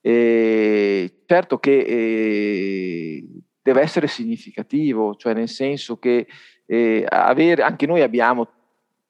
E 0.00 1.22
certo 1.26 1.58
che 1.58 1.76
eh, 1.76 3.28
deve 3.60 3.80
essere 3.80 4.06
significativo, 4.06 5.16
cioè 5.16 5.34
nel 5.34 5.48
senso 5.48 5.98
che 5.98 6.28
eh, 6.64 7.04
avere, 7.08 7.62
anche 7.62 7.86
noi 7.86 8.02
abbiamo 8.02 8.46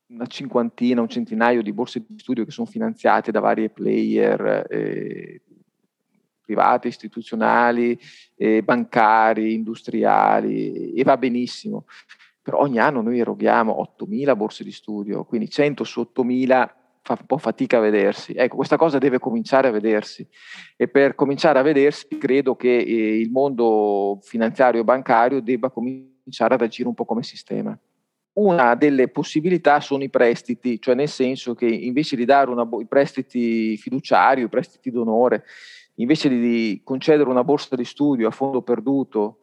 una 0.07 0.27
cinquantina, 0.27 1.03
un 1.03 1.09
centinaio 1.11 1.61
di 1.61 1.75
borse 1.75 2.03
di 2.09 2.19
studio 2.19 2.47
che 2.47 2.51
sono 2.51 2.67
finanziate 2.67 3.31
da 3.31 3.41
vari 3.41 3.69
player 3.69 4.67
eh, 4.71 5.43
private, 6.49 6.89
istituzionali, 6.89 7.99
eh, 8.37 8.63
bancari, 8.63 9.53
industriali 9.53 10.95
e 10.95 11.03
va 11.05 11.19
benissimo. 11.19 11.85
Però 12.41 12.61
ogni 12.61 12.79
anno 12.79 13.03
noi 13.03 13.19
eroghiamo 13.19 13.95
8.000 14.01 14.35
borse 14.35 14.65
di 14.65 14.73
studio, 14.73 15.25
quindi 15.25 15.51
100 15.51 15.85
su 15.85 16.01
8.000 16.01 16.71
fa 17.03 17.17
un 17.21 17.27
po' 17.27 17.37
fatica 17.37 17.77
a 17.77 17.81
vedersi. 17.81 18.33
Ecco, 18.33 18.57
questa 18.57 18.79
cosa 18.79 18.97
deve 18.97 19.19
cominciare 19.19 19.69
a 19.69 19.71
vedersi 19.71 20.27
e 20.77 20.89
per 20.89 21.15
cominciare 21.15 21.59
a 21.59 21.63
vedersi 21.63 22.07
credo 22.19 22.57
che 22.57 22.75
eh, 22.75 23.19
il 23.19 23.31
mondo 23.31 24.19
finanziario 24.23 24.81
e 24.81 24.85
bancario 24.85 25.43
debba 25.43 25.69
cominciare 25.69 26.55
ad 26.55 26.63
agire 26.63 26.89
un 26.89 26.95
po' 26.95 27.05
come 27.05 27.23
sistema. 27.23 27.79
Una 28.39 28.75
delle 28.77 29.09
possibilità 29.09 29.81
sono 29.81 30.05
i 30.05 30.11
prestiti, 30.11 30.81
cioè 30.81 30.95
nel 30.95 31.09
senso 31.09 31.55
che 31.55 31.67
invece 31.67 32.17
di 32.17 32.25
dare 32.25 32.51
una, 32.51 32.67
i 32.81 32.87
prestiti 32.87 33.77
fiduciari, 33.77 34.43
i 34.43 34.49
prestiti 34.49 34.91
d'onore, 34.91 35.45
invece 35.99 36.29
di 36.29 36.81
concedere 36.85 37.29
una 37.29 37.45
borsa 37.45 37.77
di 37.77 37.85
studio 37.85 38.29
a 38.29 38.33
fondo 38.33 38.63
perduto 38.63 39.39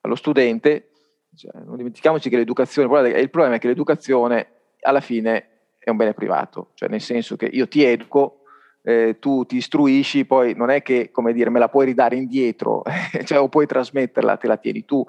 allo 0.00 0.14
studente, 0.14 0.90
cioè, 1.34 1.52
non 1.64 1.76
dimentichiamoci 1.76 2.28
che 2.28 2.36
l'educazione, 2.36 3.08
il 3.20 3.30
problema 3.30 3.56
è 3.56 3.58
che 3.58 3.68
l'educazione 3.68 4.48
alla 4.80 5.00
fine 5.00 5.48
è 5.78 5.90
un 5.90 5.96
bene 5.96 6.14
privato, 6.14 6.70
cioè 6.74 6.88
nel 6.88 7.00
senso 7.00 7.36
che 7.36 7.46
io 7.46 7.66
ti 7.68 7.82
educo, 7.82 8.43
eh, 8.86 9.16
tu 9.18 9.46
ti 9.46 9.56
istruisci, 9.56 10.26
poi 10.26 10.54
non 10.54 10.68
è 10.68 10.82
che, 10.82 11.10
come 11.10 11.32
dire, 11.32 11.48
me 11.48 11.58
la 11.58 11.70
puoi 11.70 11.86
ridare 11.86 12.16
indietro, 12.16 12.82
cioè, 13.24 13.40
o 13.40 13.48
puoi 13.48 13.66
trasmetterla, 13.66 14.36
te 14.36 14.46
la 14.46 14.58
tieni 14.58 14.84
tu. 14.84 15.02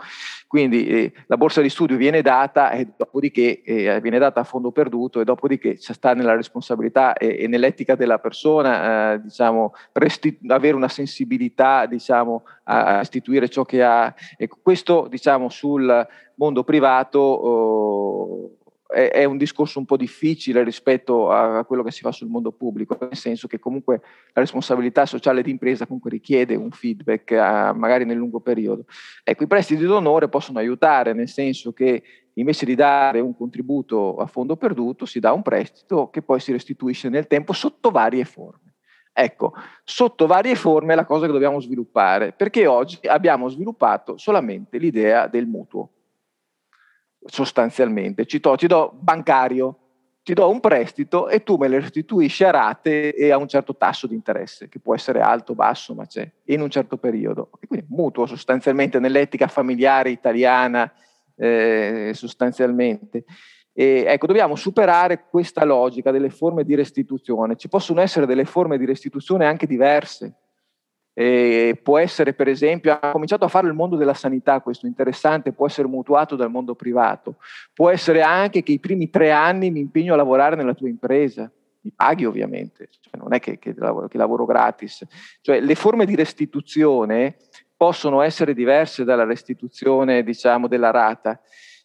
Quindi 0.47 0.87
eh, 0.87 1.11
la 1.27 1.35
borsa 1.35 1.59
di 1.61 1.69
studio 1.69 1.97
viene 1.97 2.21
data 2.21 2.71
e 2.71 2.87
dopodiché 2.95 3.61
eh, 3.63 3.99
viene 3.99 4.17
data 4.17 4.39
a 4.39 4.43
fondo 4.45 4.71
perduto 4.71 5.19
e 5.19 5.25
dopodiché 5.25 5.75
sta 5.77 6.13
nella 6.13 6.35
responsabilità 6.35 7.13
e, 7.13 7.43
e 7.43 7.47
nell'etica 7.47 7.95
della 7.95 8.19
persona, 8.19 9.13
eh, 9.13 9.21
diciamo, 9.23 9.73
resti- 9.91 10.39
avere 10.47 10.77
una 10.77 10.87
sensibilità, 10.87 11.85
diciamo, 11.85 12.43
a 12.63 12.99
restituire 12.99 13.49
ciò 13.49 13.65
che 13.65 13.83
ha. 13.83 14.13
E 14.37 14.47
questo, 14.47 15.07
diciamo, 15.09 15.49
sul 15.49 16.07
mondo 16.35 16.63
privato... 16.63 18.51
È, 18.95 19.11
è, 19.11 19.25
un 19.25 19.35
discorso 19.35 19.77
un 19.77 19.83
po' 19.83 19.97
difficile 19.97 20.63
rispetto 20.63 21.29
a, 21.29 21.65
quello 21.65 21.83
che 21.83 21.91
si 21.91 21.99
fa 21.99 22.13
sul 22.13 22.29
mondo 22.29 22.53
pubblico, 22.53 22.97
nel 23.01 23.17
senso 23.17 23.45
che 23.45 23.59
comunque 23.59 23.99
la 24.31 24.39
responsabilità 24.39 25.05
sociale 25.05 25.41
d'impresa 25.41 25.85
comunque 25.85 26.09
richiede 26.09 26.55
un 26.55 26.71
feedback 26.71 27.33
a, 27.33 27.73
magari 27.73 28.05
nel 28.05 28.15
lungo 28.15 28.39
periodo. 28.39 28.85
Ecco, 29.21 29.43
i 29.43 29.47
prestiti 29.47 29.83
d'onore 29.83 30.29
possono 30.29 30.59
aiutare, 30.59 31.11
nel 31.11 31.27
senso 31.27 31.73
che 31.73 32.03
invece 32.35 32.65
di 32.65 32.73
dare 32.73 33.19
un 33.19 33.35
contributo 33.35 34.15
a 34.15 34.27
fondo 34.27 34.55
perduto, 34.55 35.05
si 35.05 35.19
dà 35.19 35.33
un 35.33 35.41
prestito 35.41 36.09
che 36.09 36.21
poi 36.21 36.39
si 36.39 36.53
restituisce 36.53 37.09
nel 37.09 37.27
tempo 37.27 37.51
sotto 37.51 37.91
varie 37.91 38.23
forme. 38.23 38.75
Ecco, 39.11 39.55
sotto 39.83 40.25
varie 40.25 40.55
forme 40.55 40.93
è 40.93 40.95
la 40.95 41.05
cosa 41.05 41.25
che 41.25 41.33
dobbiamo 41.33 41.59
sviluppare, 41.59 42.31
perché 42.31 42.65
oggi 42.65 42.97
abbiamo 43.07 43.49
sviluppato 43.49 44.17
solamente 44.17 44.77
l'idea 44.77 45.27
del 45.27 45.47
mutuo 45.47 45.89
sostanzialmente. 47.25 48.25
Ci 48.25 48.39
to, 48.39 48.55
ti 48.55 48.67
do 48.67 48.93
bancario, 48.99 49.77
ti 50.23 50.33
do 50.33 50.49
un 50.49 50.59
prestito 50.59 51.27
e 51.27 51.43
tu 51.43 51.55
me 51.55 51.67
lo 51.67 51.79
restituisci 51.79 52.43
a 52.43 52.51
rate 52.51 53.13
e 53.13 53.31
a 53.31 53.37
un 53.37 53.47
certo 53.47 53.75
tasso 53.75 54.07
di 54.07 54.15
interesse, 54.15 54.69
che 54.69 54.79
può 54.79 54.95
essere 54.95 55.21
alto 55.21 55.51
o 55.51 55.55
basso, 55.55 55.93
ma 55.93 56.05
c'è, 56.05 56.29
in 56.45 56.61
un 56.61 56.69
certo 56.69 56.97
periodo. 56.97 57.51
E 57.59 57.67
quindi 57.67 57.85
mutuo 57.89 58.25
sostanzialmente 58.25 58.99
nell'etica 58.99 59.47
familiare 59.47 60.09
italiana, 60.09 60.91
eh, 61.35 62.11
sostanzialmente. 62.13 63.25
E, 63.71 64.05
ecco, 64.07 64.25
dobbiamo 64.25 64.55
superare 64.55 65.25
questa 65.29 65.65
logica 65.65 66.09
delle 66.09 66.29
forme 66.29 66.63
di 66.63 66.75
restituzione. 66.75 67.55
Ci 67.55 67.67
possono 67.67 68.01
essere 68.01 68.25
delle 68.25 68.45
forme 68.45 68.77
di 68.77 68.85
restituzione 68.85 69.45
anche 69.45 69.67
diverse, 69.67 70.33
eh, 71.17 71.79
può 71.81 71.97
essere 71.97 72.33
per 72.33 72.49
esempio, 72.49 72.91
ha 72.91 73.11
cominciato 73.11 73.45
a 73.45 73.47
fare 73.47 73.67
il 73.67 73.73
mondo 73.73 73.95
della 73.95 74.13
sanità, 74.13 74.59
questo 74.59 74.85
interessante, 74.85 75.53
può 75.53 75.65
essere 75.65 75.87
mutuato 75.87 76.35
dal 76.35 76.51
mondo 76.51 76.75
privato, 76.75 77.37
può 77.73 77.89
essere 77.89 78.21
anche 78.21 78.61
che 78.61 78.73
i 78.73 78.79
primi 78.79 79.09
tre 79.09 79.31
anni 79.31 79.71
mi 79.71 79.79
impegno 79.79 80.13
a 80.13 80.17
lavorare 80.17 80.57
nella 80.57 80.73
tua 80.73 80.89
impresa, 80.89 81.49
mi 81.81 81.91
paghi 81.95 82.25
ovviamente, 82.25 82.89
cioè, 82.99 83.17
non 83.17 83.33
è 83.33 83.39
che, 83.39 83.57
che, 83.57 83.73
lavoro, 83.77 84.07
che 84.09 84.17
lavoro 84.17 84.45
gratis, 84.45 85.05
cioè 85.41 85.61
le 85.61 85.75
forme 85.75 86.05
di 86.05 86.15
restituzione 86.15 87.37
possono 87.77 88.21
essere 88.21 88.53
diverse 88.53 89.05
dalla 89.05 89.23
restituzione 89.25 90.21
diciamo 90.21 90.67
della 90.67 90.91
rata. 90.91 91.39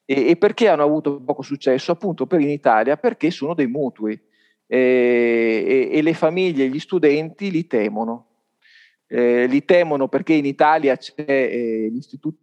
E, 0.05 0.31
e 0.31 0.37
perché 0.37 0.69
hanno 0.69 0.83
avuto 0.83 1.21
poco 1.21 1.43
successo? 1.43 1.93
Appunto 1.93 2.27
per 2.27 2.41
in 2.41 2.49
Italia 2.49 2.97
perché 2.97 3.31
sono 3.31 3.55
dei 3.55 3.69
mutui. 3.69 4.21
E, 4.67 5.89
e, 5.93 5.99
e 5.99 6.03
le 6.03 6.15
famiglie, 6.15 6.69
gli 6.69 6.79
studenti 6.79 7.51
li 7.51 7.67
temono 7.67 8.30
eh, 9.13 9.47
li 9.47 9.65
temono 9.65 10.07
perché 10.07 10.35
in 10.35 10.45
Italia 10.45 10.97
c'è 10.97 11.25
eh, 11.27 11.89
l'istituto 11.91 12.39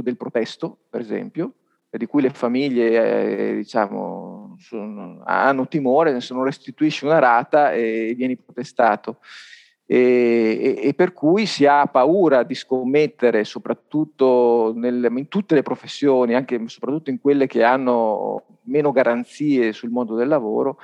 del 0.00 0.16
protesto, 0.16 0.78
per 0.90 1.00
esempio, 1.00 1.52
di 1.90 2.06
cui 2.06 2.22
le 2.22 2.30
famiglie 2.30 3.50
eh, 3.50 3.54
diciamo, 3.56 4.56
sono, 4.58 5.22
hanno 5.24 5.68
timore, 5.68 6.20
se 6.20 6.34
non 6.34 6.44
restituisci 6.44 7.04
una 7.04 7.20
rata 7.20 7.72
e 7.72 8.14
vieni 8.16 8.36
protestato. 8.36 9.18
E, 9.86 10.76
e, 10.76 10.88
e, 10.88 10.94
per 10.94 11.14
cui 11.14 11.46
si 11.46 11.64
ha 11.64 11.86
paura 11.86 12.42
di 12.42 12.54
scommettere, 12.54 13.44
soprattutto 13.44 14.72
nel, 14.76 15.08
in 15.16 15.28
tutte 15.28 15.54
le 15.54 15.62
professioni, 15.62 16.34
anche 16.34 16.60
soprattutto 16.66 17.08
in 17.08 17.20
quelle 17.20 17.46
che 17.46 17.62
hanno 17.62 18.58
meno 18.64 18.92
garanzie 18.92 19.72
sul 19.72 19.88
mondo 19.88 20.14
del 20.14 20.28
lavoro, 20.28 20.78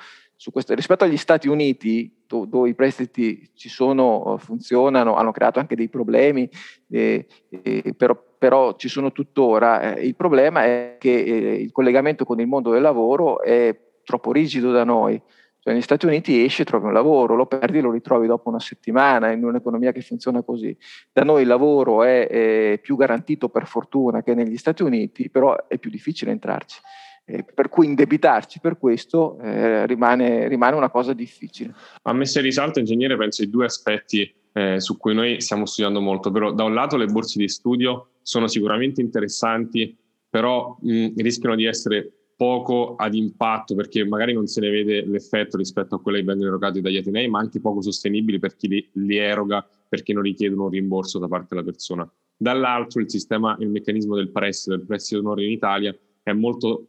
questo, 0.50 0.74
rispetto 0.74 1.04
agli 1.04 1.16
Stati 1.16 1.48
Uniti, 1.48 2.22
do, 2.26 2.44
dove 2.44 2.68
i 2.68 2.74
prestiti 2.74 3.50
ci 3.54 3.68
sono, 3.68 4.36
funzionano, 4.38 5.14
hanno 5.14 5.32
creato 5.32 5.58
anche 5.58 5.76
dei 5.76 5.88
problemi, 5.88 6.48
eh, 6.90 7.26
eh, 7.48 7.94
però, 7.96 8.20
però, 8.38 8.74
ci 8.76 8.88
sono 8.88 9.12
tuttora. 9.12 9.94
Eh, 9.94 10.06
il 10.06 10.14
problema 10.16 10.64
è 10.64 10.96
che 10.98 11.12
eh, 11.12 11.54
il 11.54 11.72
collegamento 11.72 12.24
con 12.24 12.40
il 12.40 12.46
mondo 12.46 12.70
del 12.70 12.82
lavoro 12.82 13.42
è 13.42 13.76
troppo 14.02 14.32
rigido 14.32 14.70
da 14.70 14.84
noi. 14.84 15.20
Cioè, 15.64 15.72
negli 15.72 15.82
Stati 15.82 16.04
Uniti 16.04 16.44
esci, 16.44 16.62
trovi 16.62 16.84
un 16.86 16.92
lavoro, 16.92 17.34
lo 17.34 17.46
perdi, 17.46 17.80
lo 17.80 17.90
ritrovi 17.90 18.26
dopo 18.26 18.50
una 18.50 18.60
settimana 18.60 19.32
in 19.32 19.42
un'economia 19.42 19.92
che 19.92 20.02
funziona 20.02 20.42
così. 20.42 20.76
Da 21.10 21.24
noi 21.24 21.40
il 21.40 21.48
lavoro 21.48 22.02
è, 22.02 22.28
è 22.28 22.78
più 22.82 22.96
garantito 22.96 23.48
per 23.48 23.66
fortuna 23.66 24.22
che 24.22 24.34
negli 24.34 24.58
Stati 24.58 24.82
Uniti, 24.82 25.30
però 25.30 25.66
è 25.66 25.78
più 25.78 25.88
difficile 25.88 26.32
entrarci. 26.32 26.80
Eh, 27.26 27.42
per 27.42 27.70
cui 27.70 27.86
indebitarci 27.86 28.60
per 28.60 28.76
questo 28.76 29.38
eh, 29.38 29.86
rimane, 29.86 30.46
rimane, 30.46 30.76
una 30.76 30.90
cosa 30.90 31.14
difficile. 31.14 31.74
A 32.02 32.12
messa 32.12 32.38
in 32.38 32.44
risalto, 32.44 32.80
ingegnere, 32.80 33.16
penso 33.16 33.40
ai 33.40 33.48
due 33.48 33.64
aspetti 33.64 34.30
eh, 34.52 34.78
su 34.78 34.98
cui 34.98 35.14
noi 35.14 35.40
stiamo 35.40 35.64
studiando 35.64 36.00
molto, 36.00 36.30
però 36.30 36.52
da 36.52 36.64
un 36.64 36.74
lato 36.74 36.96
le 36.96 37.06
borse 37.06 37.38
di 37.38 37.48
studio 37.48 38.08
sono 38.20 38.46
sicuramente 38.46 39.00
interessanti, 39.00 39.96
però 40.28 40.76
mh, 40.80 41.12
rischiano 41.16 41.54
di 41.54 41.64
essere 41.64 42.12
poco 42.36 42.96
ad 42.96 43.14
impatto 43.14 43.74
perché 43.74 44.04
magari 44.04 44.32
non 44.32 44.46
se 44.46 44.60
ne 44.60 44.68
vede 44.68 45.06
l'effetto 45.06 45.56
rispetto 45.56 45.94
a 45.94 46.00
quelle 46.00 46.18
che 46.18 46.24
vengono 46.24 46.48
erogate 46.48 46.80
dagli 46.80 46.96
atenei, 46.96 47.28
ma 47.28 47.38
anche 47.38 47.60
poco 47.60 47.80
sostenibili 47.80 48.38
per 48.38 48.54
chi 48.56 48.68
li, 48.68 48.90
li 48.94 49.16
eroga 49.16 49.66
perché 49.88 50.12
non 50.12 50.22
richiedono 50.22 50.64
un 50.64 50.70
rimborso 50.70 51.18
da 51.18 51.28
parte 51.28 51.48
della 51.50 51.62
persona. 51.62 52.10
Dall'altro 52.36 53.00
il 53.00 53.08
sistema, 53.08 53.56
il 53.60 53.68
meccanismo 53.68 54.14
del 54.16 54.30
prestito, 54.30 54.76
del 54.76 54.84
prestito 54.84 55.20
d'onore 55.20 55.44
in 55.44 55.52
Italia 55.52 55.96
è 56.22 56.32
molto 56.32 56.88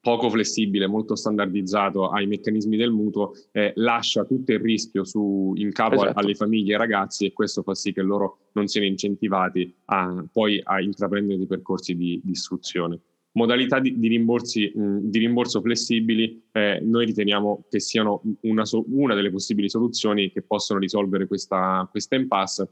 poco 0.00 0.30
flessibile, 0.30 0.86
molto 0.86 1.14
standardizzato 1.14 2.08
ai 2.08 2.26
meccanismi 2.26 2.76
del 2.76 2.90
mutuo, 2.90 3.32
eh, 3.52 3.72
lascia 3.76 4.24
tutto 4.24 4.52
il 4.52 4.60
rischio 4.60 5.04
su, 5.04 5.52
in 5.56 5.72
capo 5.72 5.94
esatto. 5.94 6.18
alle 6.18 6.34
famiglie 6.34 6.72
e 6.72 6.74
ai 6.74 6.80
ragazzi 6.80 7.26
e 7.26 7.32
questo 7.32 7.62
fa 7.62 7.74
sì 7.74 7.92
che 7.92 8.02
loro 8.02 8.38
non 8.52 8.66
siano 8.66 8.86
incentivati 8.86 9.74
a, 9.86 10.24
poi 10.32 10.60
a 10.62 10.80
intraprendere 10.80 11.38
dei 11.38 11.46
percorsi 11.46 11.94
di, 11.94 12.20
di 12.22 12.30
istruzione. 12.30 13.00
Modalità 13.32 13.78
di, 13.78 13.98
di, 13.98 14.08
rimborsi, 14.08 14.72
mh, 14.74 14.98
di 15.02 15.18
rimborso 15.18 15.60
flessibili, 15.60 16.42
eh, 16.52 16.80
noi 16.82 17.06
riteniamo 17.06 17.66
che 17.68 17.78
siano 17.78 18.22
una, 18.40 18.64
una, 18.86 19.14
delle 19.14 19.30
possibili 19.30 19.68
soluzioni 19.68 20.32
che 20.32 20.42
possono 20.42 20.80
risolvere 20.80 21.26
questa, 21.26 21.86
questa 21.90 22.16
impasse 22.16 22.68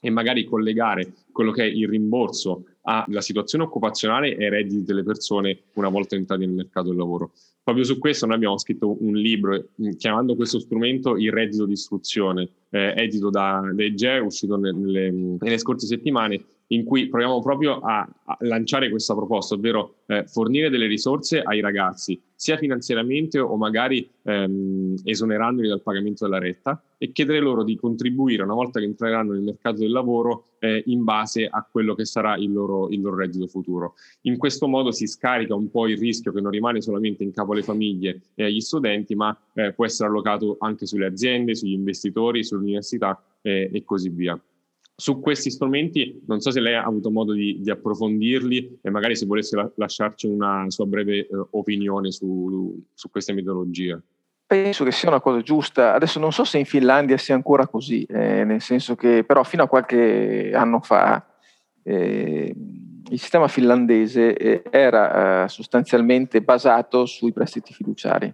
e 0.00 0.10
magari 0.10 0.44
collegare 0.44 1.14
quello 1.30 1.52
che 1.52 1.62
è 1.62 1.66
il 1.66 1.88
rimborso 1.88 2.64
alla 2.82 3.20
situazione 3.20 3.64
occupazionale 3.64 4.36
e 4.36 4.44
ai 4.44 4.50
redditi 4.50 4.84
delle 4.84 5.02
persone 5.02 5.58
una 5.74 5.88
volta 5.88 6.16
entrati 6.16 6.44
nel 6.44 6.54
mercato 6.54 6.88
del 6.88 6.96
lavoro. 6.96 7.32
Proprio 7.62 7.84
su 7.84 7.98
questo 7.98 8.26
noi 8.26 8.36
abbiamo 8.36 8.58
scritto 8.58 8.96
un 9.04 9.14
libro 9.14 9.68
mm, 9.80 9.90
chiamando 9.92 10.34
questo 10.34 10.58
strumento 10.58 11.16
il 11.16 11.30
reddito 11.30 11.64
di 11.64 11.74
istruzione, 11.74 12.48
eh, 12.70 12.94
edito 12.96 13.30
da 13.30 13.60
DG, 13.72 14.20
uscito 14.24 14.56
nelle, 14.56 15.10
nelle 15.10 15.58
scorse 15.58 15.86
settimane 15.86 16.42
in 16.68 16.84
cui 16.84 17.08
proviamo 17.08 17.40
proprio 17.40 17.80
a, 17.80 18.00
a 18.24 18.36
lanciare 18.40 18.88
questa 18.88 19.14
proposta, 19.14 19.54
ovvero 19.54 19.96
eh, 20.06 20.24
fornire 20.26 20.70
delle 20.70 20.86
risorse 20.86 21.40
ai 21.40 21.60
ragazzi, 21.60 22.20
sia 22.34 22.56
finanziariamente 22.56 23.38
o 23.38 23.56
magari 23.56 24.08
ehm, 24.22 24.96
esonerandoli 25.04 25.68
dal 25.68 25.82
pagamento 25.82 26.24
della 26.24 26.38
retta 26.38 26.82
e 26.98 27.12
chiedere 27.12 27.40
loro 27.40 27.62
di 27.62 27.76
contribuire 27.76 28.42
una 28.42 28.54
volta 28.54 28.80
che 28.80 28.86
entreranno 28.86 29.32
nel 29.32 29.42
mercato 29.42 29.78
del 29.78 29.92
lavoro 29.92 30.46
eh, 30.58 30.82
in 30.86 31.04
base 31.04 31.46
a 31.48 31.66
quello 31.70 31.94
che 31.94 32.04
sarà 32.04 32.36
il 32.36 32.52
loro, 32.52 32.88
il 32.88 33.00
loro 33.00 33.16
reddito 33.16 33.46
futuro. 33.46 33.94
In 34.22 34.38
questo 34.38 34.66
modo 34.66 34.90
si 34.92 35.06
scarica 35.06 35.54
un 35.54 35.70
po' 35.70 35.86
il 35.86 35.98
rischio 35.98 36.32
che 36.32 36.40
non 36.40 36.50
rimane 36.50 36.80
solamente 36.80 37.22
in 37.22 37.32
capo 37.32 37.52
alle 37.52 37.62
famiglie 37.62 38.22
e 38.34 38.44
agli 38.44 38.60
studenti, 38.60 39.14
ma 39.14 39.36
eh, 39.54 39.72
può 39.72 39.84
essere 39.84 40.08
allocato 40.08 40.56
anche 40.58 40.86
sulle 40.86 41.06
aziende, 41.06 41.54
sugli 41.54 41.72
investitori, 41.72 42.42
sulle 42.42 42.62
università 42.62 43.22
eh, 43.42 43.70
e 43.72 43.84
così 43.84 44.08
via 44.08 44.40
su 45.02 45.18
questi 45.18 45.50
strumenti 45.50 46.22
non 46.28 46.38
so 46.38 46.52
se 46.52 46.60
lei 46.60 46.76
ha 46.76 46.84
avuto 46.84 47.10
modo 47.10 47.32
di, 47.32 47.58
di 47.60 47.70
approfondirli 47.70 48.78
e 48.82 48.90
magari 48.90 49.16
se 49.16 49.26
volesse 49.26 49.56
la, 49.56 49.68
lasciarci 49.74 50.28
una 50.28 50.66
sua 50.68 50.86
breve 50.86 51.16
eh, 51.16 51.28
opinione 51.50 52.12
su, 52.12 52.80
su 52.94 53.10
queste 53.10 53.32
metodologie. 53.32 54.00
Penso 54.46 54.84
che 54.84 54.92
sia 54.92 55.08
una 55.08 55.20
cosa 55.20 55.40
giusta. 55.40 55.94
Adesso 55.94 56.20
non 56.20 56.30
so 56.30 56.44
se 56.44 56.58
in 56.58 56.66
Finlandia 56.66 57.16
sia 57.16 57.34
ancora 57.34 57.66
così, 57.66 58.04
eh, 58.04 58.44
nel 58.44 58.60
senso 58.60 58.94
che 58.94 59.24
però 59.24 59.42
fino 59.42 59.64
a 59.64 59.66
qualche 59.66 60.52
anno 60.54 60.78
fa 60.78 61.26
eh, 61.82 62.54
il 63.10 63.18
sistema 63.18 63.48
finlandese 63.48 64.36
eh, 64.36 64.62
era 64.70 65.42
eh, 65.42 65.48
sostanzialmente 65.48 66.42
basato 66.42 67.06
sui 67.06 67.32
prestiti 67.32 67.74
fiduciari 67.74 68.32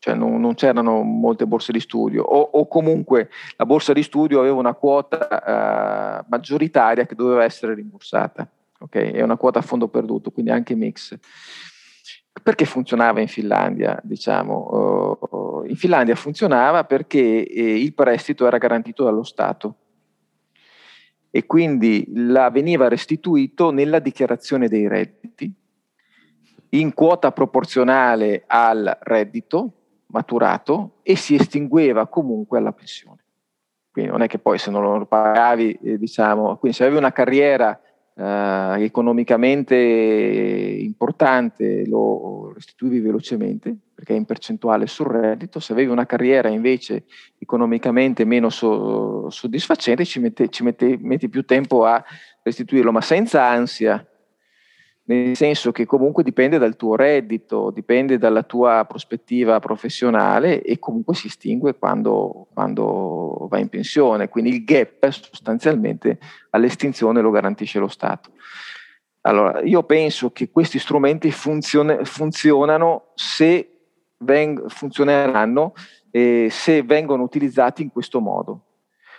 cioè 0.00 0.14
non, 0.14 0.40
non, 0.40 0.54
c'erano 0.54 1.02
molte 1.02 1.46
borse 1.46 1.72
di 1.72 1.78
studio 1.78 2.22
o, 2.22 2.40
o, 2.40 2.66
comunque 2.66 3.28
la 3.56 3.66
borsa 3.66 3.92
di 3.92 4.02
studio 4.02 4.40
aveva 4.40 4.56
una 4.56 4.72
quota 4.72 6.22
uh, 6.22 6.24
maggioritaria 6.26 7.04
che 7.04 7.14
doveva 7.14 7.44
essere 7.44 7.74
rimborsata, 7.74 8.48
ok? 8.78 8.96
È 8.96 9.20
una 9.20 9.36
quota 9.36 9.58
a 9.58 9.62
fondo 9.62 9.88
perduto, 9.88 10.30
quindi 10.30 10.50
anche 10.50 10.74
mix. 10.74 11.18
Perché 12.42 12.64
funzionava 12.64 13.20
in 13.20 13.28
Finlandia? 13.28 14.00
Diciamo, 14.02 15.18
uh, 15.30 15.64
in 15.66 15.76
Finlandia 15.76 16.14
funzionava 16.14 16.84
perché 16.84 17.46
eh, 17.46 17.82
il 17.82 17.92
prestito 17.92 18.46
era 18.46 18.56
garantito 18.56 19.04
dallo 19.04 19.22
Stato 19.22 19.74
e 21.30 21.44
quindi 21.44 22.06
la 22.14 22.48
veniva 22.48 22.88
restituito 22.88 23.70
nella 23.70 23.98
dichiarazione 23.98 24.66
dei 24.66 24.88
redditi 24.88 25.52
in 26.70 26.94
quota 26.94 27.32
proporzionale 27.32 28.44
al 28.46 28.96
reddito 29.02 29.74
maturato 30.10 30.98
e 31.02 31.16
si 31.16 31.34
estingueva 31.34 32.06
comunque 32.06 32.58
alla 32.58 32.72
pensione. 32.72 33.24
Quindi 33.90 34.10
non 34.10 34.22
è 34.22 34.28
che 34.28 34.38
poi 34.38 34.58
se 34.58 34.70
non 34.70 34.98
lo 34.98 35.06
pagavi, 35.06 35.78
eh, 35.82 35.98
diciamo, 35.98 36.56
quindi 36.56 36.76
se 36.76 36.84
avevi 36.84 36.98
una 36.98 37.12
carriera 37.12 37.78
eh, 38.14 38.84
economicamente 38.84 39.74
importante 39.74 41.86
lo 41.86 42.52
restituivi 42.54 43.00
velocemente 43.00 43.74
perché 43.94 44.14
è 44.14 44.16
in 44.16 44.24
percentuale 44.24 44.86
sul 44.86 45.06
reddito, 45.06 45.60
se 45.60 45.72
avevi 45.72 45.90
una 45.90 46.06
carriera 46.06 46.48
invece 46.48 47.04
economicamente 47.38 48.24
meno 48.24 48.48
so, 48.48 49.28
soddisfacente 49.28 50.04
ci, 50.04 50.20
mette, 50.20 50.48
ci 50.48 50.62
mette, 50.62 50.96
metti 50.98 51.28
più 51.28 51.44
tempo 51.44 51.84
a 51.84 52.02
restituirlo, 52.42 52.92
ma 52.92 53.02
senza 53.02 53.44
ansia 53.44 54.04
nel 55.10 55.36
senso 55.36 55.72
che 55.72 55.86
comunque 55.86 56.22
dipende 56.22 56.56
dal 56.56 56.76
tuo 56.76 56.94
reddito, 56.94 57.72
dipende 57.72 58.16
dalla 58.16 58.44
tua 58.44 58.84
prospettiva 58.88 59.58
professionale 59.58 60.62
e 60.62 60.78
comunque 60.78 61.16
si 61.16 61.26
estingue 61.26 61.74
quando, 61.74 62.46
quando 62.54 63.48
vai 63.50 63.62
in 63.62 63.68
pensione. 63.68 64.28
Quindi 64.28 64.50
il 64.50 64.62
gap 64.62 65.10
sostanzialmente 65.10 66.20
all'estinzione 66.50 67.20
lo 67.20 67.30
garantisce 67.30 67.80
lo 67.80 67.88
Stato. 67.88 68.30
Allora, 69.22 69.60
io 69.62 69.82
penso 69.82 70.30
che 70.30 70.48
questi 70.48 70.78
strumenti 70.78 71.32
funzione, 71.32 72.04
funzionano 72.04 73.10
se 73.16 73.80
veng- 74.18 74.68
funzioneranno 74.68 75.72
eh, 76.12 76.46
se 76.50 76.84
vengono 76.84 77.24
utilizzati 77.24 77.82
in 77.82 77.90
questo 77.90 78.20
modo. 78.20 78.66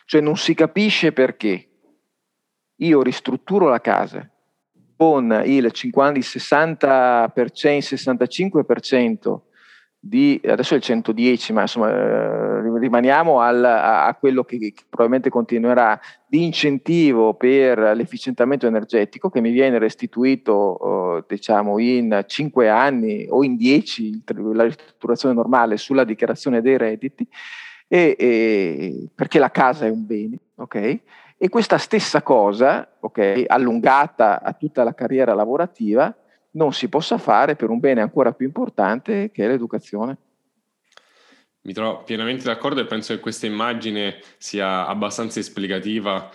Cioè 0.06 0.22
non 0.22 0.38
si 0.38 0.54
capisce 0.54 1.12
perché 1.12 1.68
io 2.76 3.02
ristrutturo 3.02 3.68
la 3.68 3.82
casa 3.82 4.26
con 5.02 5.42
il 5.46 5.72
50, 5.72 6.20
il 6.20 6.24
60%, 6.24 7.32
65% 7.34 9.40
di, 10.00 10.40
adesso 10.46 10.76
è 10.76 10.78
il 10.78 10.84
110, 10.84 11.54
ma 11.54 11.62
insomma 11.62 11.90
eh, 11.90 12.78
rimaniamo 12.78 13.40
al, 13.40 13.66
a, 13.66 14.16
quello 14.20 14.44
che, 14.44 14.60
che, 14.60 14.76
probabilmente 14.88 15.32
continuerà, 15.32 16.00
di 16.28 16.44
incentivo 16.44 17.34
per 17.34 17.80
l'efficientamento 17.96 18.68
energetico 18.68 19.32
che 19.32 19.42
mi 19.42 19.50
viene 19.50 19.80
restituito 19.80 21.18
eh, 21.18 21.24
diciamo 21.28 21.80
in 21.80 22.24
5 22.28 22.70
anni 22.70 23.26
o 23.28 23.44
in 23.44 23.58
10, 23.58 24.22
la 24.54 24.66
ristrutturazione 24.66 25.34
normale 25.34 25.78
sulla 25.78 26.04
dichiarazione 26.04 26.62
dei 26.62 26.78
redditi, 26.78 27.28
e, 27.88 28.16
e, 28.20 29.08
perché 29.16 29.40
la 29.40 29.50
casa 29.50 29.88
è 29.88 29.90
un 29.90 30.06
bene, 30.06 30.38
ok? 30.58 31.00
E 31.44 31.50
questa 31.50 31.80
stessa 31.80 32.22
cosa, 32.22 32.88
ok, 33.00 33.46
allungata 33.48 34.44
a 34.44 34.54
tutta 34.54 34.84
la 34.84 34.94
carriera 34.94 35.34
lavorativa, 35.34 36.16
non 36.52 36.72
si 36.72 36.88
possa 36.88 37.18
fare 37.18 37.56
per 37.56 37.72
un 37.72 37.80
bene 37.80 38.00
ancora 38.00 38.32
più 38.32 38.46
importante 38.46 39.32
che 39.32 39.46
è 39.46 39.48
l'educazione. 39.48 40.18
Mi 41.62 41.74
trovo 41.74 42.04
pienamente 42.04 42.44
d'accordo 42.44 42.82
e 42.82 42.86
penso 42.86 43.16
che 43.16 43.20
questa 43.20 43.48
immagine 43.48 44.20
sia 44.38 44.86
abbastanza 44.86 45.40
esplicativa 45.40 46.30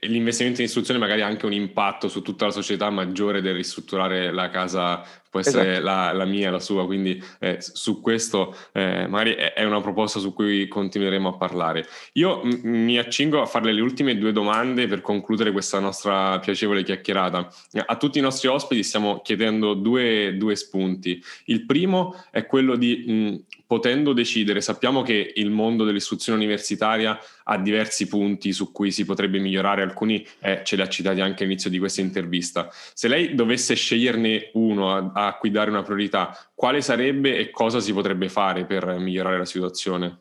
l'investimento 0.00 0.60
in 0.60 0.66
istruzione 0.66 0.98
magari 0.98 1.22
ha 1.22 1.26
anche 1.26 1.46
un 1.46 1.52
impatto 1.52 2.08
su 2.08 2.22
tutta 2.22 2.46
la 2.46 2.52
società 2.52 2.90
maggiore 2.90 3.40
del 3.40 3.54
ristrutturare 3.54 4.32
la 4.32 4.50
casa, 4.50 5.02
può 5.28 5.40
essere 5.40 5.72
esatto. 5.72 5.84
la, 5.84 6.12
la, 6.12 6.24
mia, 6.24 6.50
la 6.50 6.58
sua, 6.58 6.86
quindi 6.86 7.22
eh, 7.38 7.58
su 7.60 8.00
questo 8.00 8.56
eh, 8.72 9.06
magari 9.06 9.34
è 9.34 9.64
una 9.64 9.80
proposta 9.80 10.18
su 10.18 10.32
cui 10.32 10.66
continueremo 10.68 11.28
a 11.28 11.36
parlare. 11.36 11.86
Io 12.14 12.42
m- 12.42 12.60
mi 12.62 12.98
accingo 12.98 13.40
a 13.40 13.46
farle 13.46 13.72
le 13.72 13.80
ultime 13.80 14.18
due 14.18 14.32
domande 14.32 14.86
per 14.86 15.00
concludere 15.00 15.52
questa 15.52 15.78
nostra 15.78 16.38
piacevole 16.38 16.82
chiacchierata. 16.82 17.48
A 17.86 17.96
tutti 17.96 18.18
i 18.18 18.22
nostri 18.22 18.48
ospiti 18.48 18.82
stiamo 18.82 19.20
chiedendo 19.22 19.74
due, 19.74 20.36
due 20.36 20.56
spunti. 20.56 21.22
Il 21.44 21.64
primo 21.66 22.14
è 22.30 22.46
quello 22.46 22.76
di 22.76 23.04
mh, 23.06 23.44
potendo 23.70 24.12
decidere, 24.12 24.60
sappiamo 24.60 25.02
che 25.02 25.32
il 25.36 25.50
mondo 25.50 25.84
dell'istruzione 25.84 26.36
universitaria 26.36 27.16
ha 27.50 27.58
diversi 27.58 28.06
punti 28.06 28.52
su 28.52 28.70
cui 28.70 28.92
si 28.92 29.04
potrebbe 29.04 29.40
migliorare, 29.40 29.82
alcuni 29.82 30.24
eh, 30.40 30.60
ce 30.62 30.76
li 30.76 30.82
ha 30.82 30.88
citati 30.88 31.20
anche 31.20 31.42
all'inizio 31.42 31.68
di 31.68 31.78
questa 31.78 32.00
intervista. 32.00 32.68
Se 32.70 33.08
lei 33.08 33.34
dovesse 33.34 33.74
sceglierne 33.74 34.50
uno 34.54 34.94
a, 34.94 35.10
a 35.12 35.36
cui 35.36 35.50
dare 35.50 35.70
una 35.70 35.82
priorità, 35.82 36.36
quale 36.54 36.80
sarebbe 36.80 37.36
e 37.36 37.50
cosa 37.50 37.80
si 37.80 37.92
potrebbe 37.92 38.28
fare 38.28 38.64
per 38.64 38.98
migliorare 38.98 39.38
la 39.38 39.44
situazione? 39.44 40.18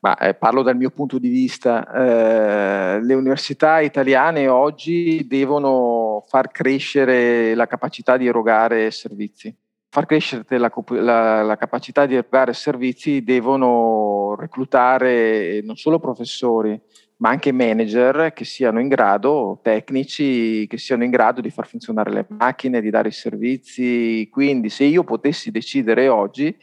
Ma, 0.00 0.16
eh, 0.16 0.34
parlo 0.34 0.62
dal 0.62 0.76
mio 0.76 0.90
punto 0.90 1.18
di 1.18 1.28
vista, 1.28 1.86
eh, 1.92 3.02
le 3.02 3.14
università 3.14 3.80
italiane 3.80 4.48
oggi 4.48 5.26
devono 5.28 6.24
far 6.26 6.50
crescere 6.50 7.54
la 7.54 7.66
capacità 7.66 8.16
di 8.16 8.26
erogare 8.26 8.90
servizi 8.90 9.54
far 9.92 10.06
crescere 10.06 10.44
la, 10.56 10.72
la, 10.86 11.42
la, 11.42 11.56
capacità 11.56 12.06
di 12.06 12.14
erogare 12.14 12.52
servizi 12.52 13.24
devono 13.24 14.19
reclutare 14.34 15.60
non 15.62 15.76
solo 15.76 15.98
professori, 15.98 16.80
ma 17.16 17.30
anche 17.30 17.52
manager 17.52 18.32
che 18.32 18.44
siano 18.44 18.80
in 18.80 18.88
grado, 18.88 19.60
tecnici, 19.62 20.66
che 20.66 20.78
siano 20.78 21.04
in 21.04 21.10
grado 21.10 21.40
di 21.40 21.50
far 21.50 21.66
funzionare 21.66 22.10
le 22.10 22.26
macchine, 22.28 22.80
di 22.80 22.90
dare 22.90 23.08
i 23.08 23.12
servizi. 23.12 24.28
Quindi 24.30 24.68
se 24.68 24.84
io 24.84 25.04
potessi 25.04 25.50
decidere 25.50 26.08
oggi, 26.08 26.56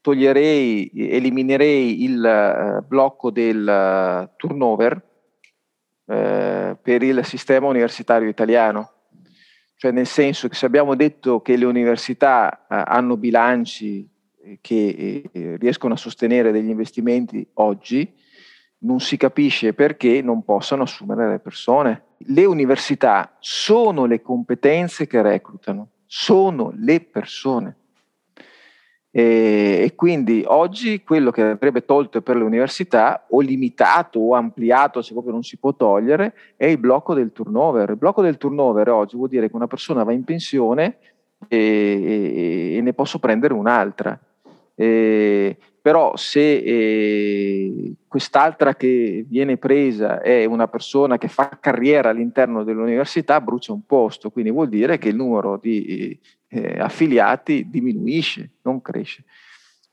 toglierei, 0.00 0.90
eliminerei 0.94 2.04
il 2.04 2.80
uh, 2.82 2.86
blocco 2.86 3.30
del 3.30 3.66
uh, 3.66 4.30
turnover 4.36 4.94
uh, 6.04 6.76
per 6.80 7.02
il 7.02 7.24
sistema 7.24 7.66
universitario 7.66 8.28
italiano 8.28 8.94
cioè 9.84 9.92
nel 9.92 10.06
senso 10.06 10.48
che 10.48 10.54
se 10.54 10.64
abbiamo 10.64 10.94
detto 10.94 11.42
che 11.42 11.56
le 11.56 11.66
università 11.66 12.66
eh, 12.66 12.82
hanno 12.86 13.18
bilanci 13.18 14.02
eh, 14.02 14.08
che 14.60 15.28
eh, 15.32 15.56
riescono 15.58 15.94
a 15.94 15.98
sostenere 15.98 16.52
degli 16.52 16.68
investimenti 16.68 17.46
oggi, 17.54 18.12
non 18.78 19.00
si 19.00 19.16
capisce 19.16 19.72
perché 19.72 20.22
non 20.22 20.44
possano 20.44 20.82
assumere 20.82 21.28
le 21.28 21.38
persone. 21.38 22.02
Le 22.18 22.44
università 22.44 23.36
sono 23.40 24.04
le 24.04 24.20
competenze 24.22 25.06
che 25.06 25.22
reclutano, 25.22 25.88
sono 26.06 26.72
le 26.76 27.00
persone. 27.00 27.76
E, 29.16 29.80
e, 29.84 29.94
quindi 29.94 30.42
oggi 30.44 31.04
quello 31.04 31.30
che 31.30 31.42
andrebbe 31.42 31.84
tolto 31.84 32.20
per 32.20 32.36
le 32.36 32.42
università, 32.42 33.26
o 33.30 33.40
limitato 33.40 34.18
o 34.18 34.34
ampliato, 34.34 35.02
se 35.02 35.12
proprio 35.12 35.32
non 35.32 35.44
si 35.44 35.56
può 35.56 35.72
togliere, 35.74 36.34
è 36.56 36.66
il 36.66 36.78
blocco 36.78 37.14
del 37.14 37.32
turnover. 37.32 37.90
Il 37.90 37.96
blocco 37.96 38.22
del 38.22 38.38
turnover 38.38 38.88
oggi 38.88 39.16
vuol 39.16 39.28
dire 39.28 39.48
che 39.48 39.54
una 39.54 39.68
persona 39.68 40.02
va 40.02 40.12
in 40.12 40.24
pensione 40.24 40.98
e, 41.46 41.56
e, 41.56 42.76
e 42.76 42.80
ne 42.80 42.92
posso 42.92 43.20
prendere 43.20 43.54
un'altra. 43.54 44.18
Eh, 44.74 45.56
però 45.80 46.16
se 46.16 46.56
eh, 46.56 47.92
quest'altra 48.08 48.74
che 48.74 49.24
viene 49.28 49.58
presa 49.58 50.22
è 50.22 50.46
una 50.46 50.66
persona 50.66 51.18
che 51.18 51.28
fa 51.28 51.58
carriera 51.60 52.08
all'interno 52.08 52.64
dell'università, 52.64 53.40
brucia 53.40 53.74
un 53.74 53.84
posto, 53.84 54.30
quindi 54.30 54.50
vuol 54.50 54.70
dire 54.70 54.96
che 54.96 55.10
il 55.10 55.16
numero 55.16 55.58
di 55.60 56.18
eh, 56.48 56.80
affiliati 56.80 57.68
diminuisce, 57.68 58.52
non 58.62 58.80
cresce. 58.80 59.24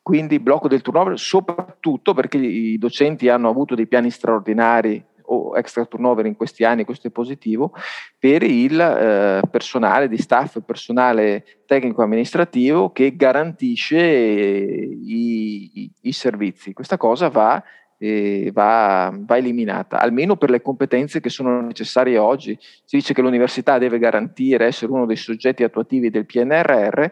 Quindi 0.01 0.39
blocco 0.39 0.67
del 0.67 0.81
turnover, 0.81 1.19
soprattutto 1.19 2.13
perché 2.13 2.37
i 2.37 2.77
docenti 2.77 3.27
hanno 3.27 3.49
avuto 3.49 3.75
dei 3.75 3.85
piani 3.85 4.09
straordinari 4.09 5.03
o 5.33 5.57
extra 5.57 5.85
turnover 5.85 6.25
in 6.25 6.35
questi 6.35 6.63
anni, 6.63 6.83
questo 6.83 7.07
è 7.07 7.11
positivo, 7.11 7.73
per 8.19 8.43
il 8.43 8.79
eh, 8.79 9.41
personale 9.49 10.07
di 10.07 10.17
staff, 10.17 10.59
personale 10.65 11.61
tecnico-amministrativo 11.65 12.91
che 12.91 13.15
garantisce 13.15 13.97
i, 13.97 15.71
i, 15.73 15.91
i, 16.01 16.11
servizi. 16.11 16.73
Questa 16.73 16.97
cosa 16.97 17.29
va, 17.29 17.63
eh, 17.97 18.51
va, 18.53 19.13
va, 19.17 19.37
eliminata, 19.37 19.99
almeno 19.99 20.35
per 20.35 20.49
le 20.49 20.61
competenze 20.61 21.21
che 21.21 21.29
sono 21.29 21.61
necessarie 21.61 22.17
oggi. 22.17 22.57
Si 22.59 22.97
dice 22.97 23.13
che 23.13 23.21
l'università 23.21 23.77
deve 23.77 23.99
garantire, 23.99 24.65
essere 24.65 24.91
uno 24.91 25.05
dei 25.05 25.15
soggetti 25.15 25.63
attuativi 25.63 26.09
del 26.09 26.25
PNRR, 26.25 27.05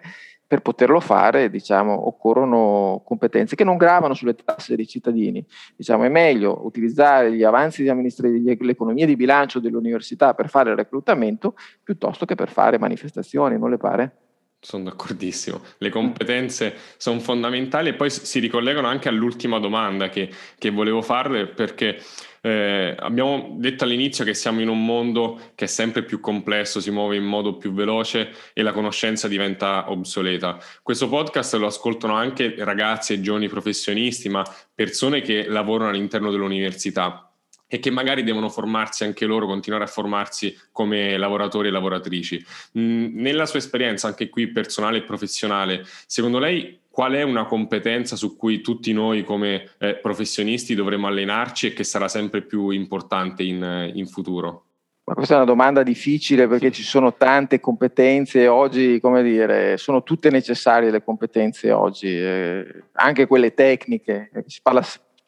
per 0.50 0.62
poterlo 0.64 1.00
fare 1.00 1.52
diciamo, 1.52 2.08
occorrono 2.08 3.04
competenze 3.06 3.56
che 3.56 3.64
non 3.64 3.78
gravano 3.78 4.16
sulle 4.16 4.34
tasse 4.34 4.76
dei 4.76 4.88
cittadini. 4.88 5.46
Diciamo, 5.76 6.06
è 6.06 6.10
meglio 6.10 6.66
utilizzare 6.66 7.32
gli 7.32 7.44
avanzi 7.44 7.84
di 7.84 7.90
amministrazione, 7.90 8.58
l'economia 8.60 9.06
di 9.06 9.16
bilancio 9.16 9.60
dell'università 9.60 10.34
per 10.34 10.50
fare 10.50 10.72
il 10.72 10.76
reclutamento 10.76 11.54
piuttosto 11.84 12.26
che 12.26 12.34
per 12.34 12.50
fare 12.50 12.80
manifestazioni, 12.80 13.60
non 13.60 13.70
le 13.70 13.78
pare? 13.78 14.29
Sono 14.62 14.84
d'accordissimo. 14.84 15.62
Le 15.78 15.90
competenze 15.90 16.76
sono 16.98 17.20
fondamentali 17.20 17.90
e 17.90 17.94
poi 17.94 18.10
si 18.10 18.40
ricollegano 18.40 18.88
anche 18.88 19.08
all'ultima 19.08 19.58
domanda 19.58 20.10
che, 20.10 20.30
che 20.58 20.70
volevo 20.70 21.02
farle 21.02 21.48
perché 21.48 22.02
eh, 22.42 22.94
abbiamo 22.98 23.56
detto 23.58 23.86
all'inizio 23.86 24.26
che 24.26 24.34
siamo 24.34 24.60
in 24.60 24.68
un 24.68 24.84
mondo 24.84 25.40
che 25.56 25.66
è 25.66 25.68
sempre 25.68 26.04
più 26.04 26.20
complesso, 26.20 26.82
si 26.82 26.92
muove 26.92 27.16
in 27.16 27.24
modo 27.24 27.56
più 27.58 27.72
veloce 27.74 28.34
e 28.54 28.62
la 28.62 28.74
conoscenza 28.74 29.30
diventa 29.30 29.90
obsoleta. 29.92 30.58
Questo 30.84 31.08
podcast 31.08 31.56
lo 31.56 31.68
ascoltano 31.68 32.16
anche 32.16 32.56
ragazzi 32.58 33.14
e 33.14 33.22
giovani 33.22 33.48
professionisti, 33.48 34.28
ma 34.28 34.44
persone 34.74 35.22
che 35.22 35.48
lavorano 35.48 35.92
all'interno 35.92 36.32
dell'università 36.32 37.29
e 37.72 37.80
che 37.80 37.92
magari 37.92 38.24
devono 38.24 38.50
formarsi 38.50 39.04
anche 39.04 39.26
loro, 39.26 39.46
continuare 39.46 39.84
a 39.84 39.88
formarsi 39.88 40.58
come 40.72 41.16
lavoratori 41.18 41.68
e 41.68 41.72
lavoratrici. 41.72 42.44
Mm, 42.78 43.20
nella 43.20 43.46
sua 43.46 43.60
esperienza, 43.60 44.08
anche 44.08 44.28
qui 44.28 44.48
personale 44.48 44.98
e 44.98 45.04
professionale, 45.04 45.86
secondo 46.08 46.40
lei 46.40 46.80
qual 46.90 47.14
è 47.14 47.22
una 47.22 47.46
competenza 47.46 48.16
su 48.16 48.36
cui 48.36 48.62
tutti 48.62 48.92
noi 48.92 49.24
come 49.24 49.70
eh, 49.78 49.96
professionisti 49.96 50.74
dovremmo 50.74 51.08
allenarci 51.08 51.68
e 51.68 51.74
che 51.74 51.84
sarà 51.84 52.08
sempre 52.08 52.42
più 52.42 52.72
importante 52.72 53.44
in, 53.44 53.92
in 53.94 54.08
futuro? 54.08 54.64
Ma 55.10 55.14
questa 55.14 55.34
è 55.34 55.38
una 55.38 55.46
domanda 55.46 55.82
difficile 55.82 56.48
perché 56.48 56.72
ci 56.72 56.84
sono 56.84 57.16
tante 57.16 57.60
competenze 57.60 58.48
oggi, 58.48 59.00
come 59.00 59.24
dire, 59.24 59.78
sono 59.78 60.04
tutte 60.04 60.30
necessarie 60.30 60.92
le 60.92 61.04
competenze 61.04 61.72
oggi, 61.72 62.16
eh, 62.16 62.84
anche 62.94 63.26
quelle 63.26 63.54
tecniche. 63.54 64.30
Si 64.46 64.60
parla 64.62 64.84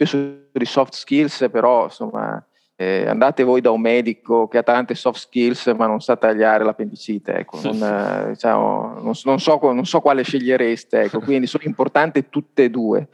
spesso 0.06 0.50
di 0.52 0.66
soft 0.66 0.94
skills, 0.94 1.48
però 1.52 1.86
insomma 1.86 2.44
eh, 2.76 3.08
andate 3.08 3.44
voi 3.44 3.62
da 3.62 3.70
un 3.70 3.82
medico 3.82 4.48
che 4.48 4.58
ha 4.58 4.64
tante 4.64 4.96
soft 4.96 5.20
skills 5.20 5.68
ma 5.78 5.86
non 5.86 6.02
sa 6.02 6.16
tagliare 6.18 6.64
l'appendicite, 6.64 7.34
ecco, 7.36 7.60
non, 7.62 8.30
diciamo, 8.30 9.00
non, 9.02 9.14
non, 9.24 9.40
so, 9.40 9.60
non, 9.62 9.86
so, 9.86 10.00
quale 10.02 10.24
scegliereste, 10.24 11.02
ecco, 11.04 11.20
quindi 11.22 11.46
sono 11.48 11.64
importanti 11.66 12.30
tutte 12.30 12.66
e 12.66 12.70
due. 12.70 13.08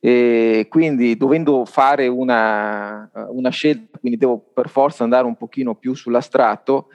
E 0.00 0.66
quindi 0.68 1.16
dovendo 1.16 1.64
fare 1.64 2.08
una, 2.08 3.10
una, 3.28 3.48
scelta, 3.48 3.98
quindi 3.98 4.18
devo 4.18 4.38
per 4.38 4.68
forza 4.68 5.02
andare 5.02 5.24
un 5.24 5.34
pochino 5.34 5.74
più 5.74 5.94
sull'astratto, 5.94 6.88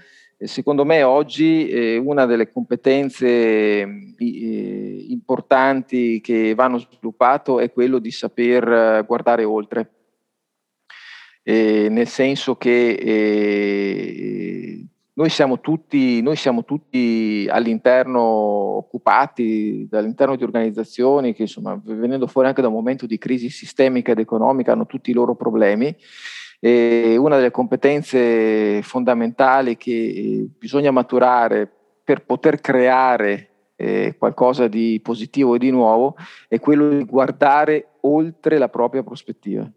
secondo 0.48 0.86
me 0.86 1.04
oggi 1.04 1.68
eh, 1.68 1.98
una 1.98 2.26
delle 2.26 2.50
competenze 2.50 3.28
eh, 3.28 5.06
importanti 5.10 6.22
che 6.22 6.56
vanno 6.56 6.78
sviluppato 6.78 7.60
è 7.60 7.72
quello 7.72 8.00
di 8.00 8.12
saper 8.12 8.68
eh, 8.72 9.04
guardare 9.06 9.44
oltre, 9.44 9.94
nel 11.44 12.08
senso 12.08 12.58
che 12.58 12.92
eh, 12.92 14.86
noi 15.14 15.30
siamo, 15.30 15.60
tutti, 15.60 16.22
noi 16.22 16.36
siamo 16.36 16.64
tutti 16.64 17.48
all'interno 17.50 18.22
occupati, 18.22 19.88
all'interno 19.92 20.36
di 20.36 20.44
organizzazioni 20.44 21.34
che 21.34 21.42
insomma 21.42 21.78
venendo 21.84 22.28
fuori 22.28 22.48
anche 22.48 22.62
da 22.62 22.68
un 22.68 22.76
momento 22.76 23.08
di 23.08 23.18
crisi 23.18 23.50
sistemica 23.50 24.12
ed 24.12 24.20
economica 24.20 24.74
hanno 24.74 24.86
tutti 24.86 25.10
i 25.10 25.14
loro 25.14 25.36
problemi 25.36 25.94
e 26.60 27.16
una 27.18 27.38
delle 27.38 27.52
competenze 27.52 28.82
fondamentali 28.82 29.78
che 29.78 29.92
eh, 29.92 30.50
bisogna 30.58 30.92
maturare 30.92 31.72
per 32.04 32.26
poter 32.26 32.60
creare 32.60 33.50
eh, 33.76 34.16
qualcosa 34.18 34.68
di 34.68 35.00
positivo 35.02 35.56
e 35.56 35.60
di 35.60 35.72
nuovo 35.72 36.16
è 36.50 36.60
quello 36.60 36.90
di 36.90 37.06
guardare 37.06 37.92
oltre 38.02 38.58
la 38.58 38.68
propria 38.68 39.04
prospettiva. 39.04 39.70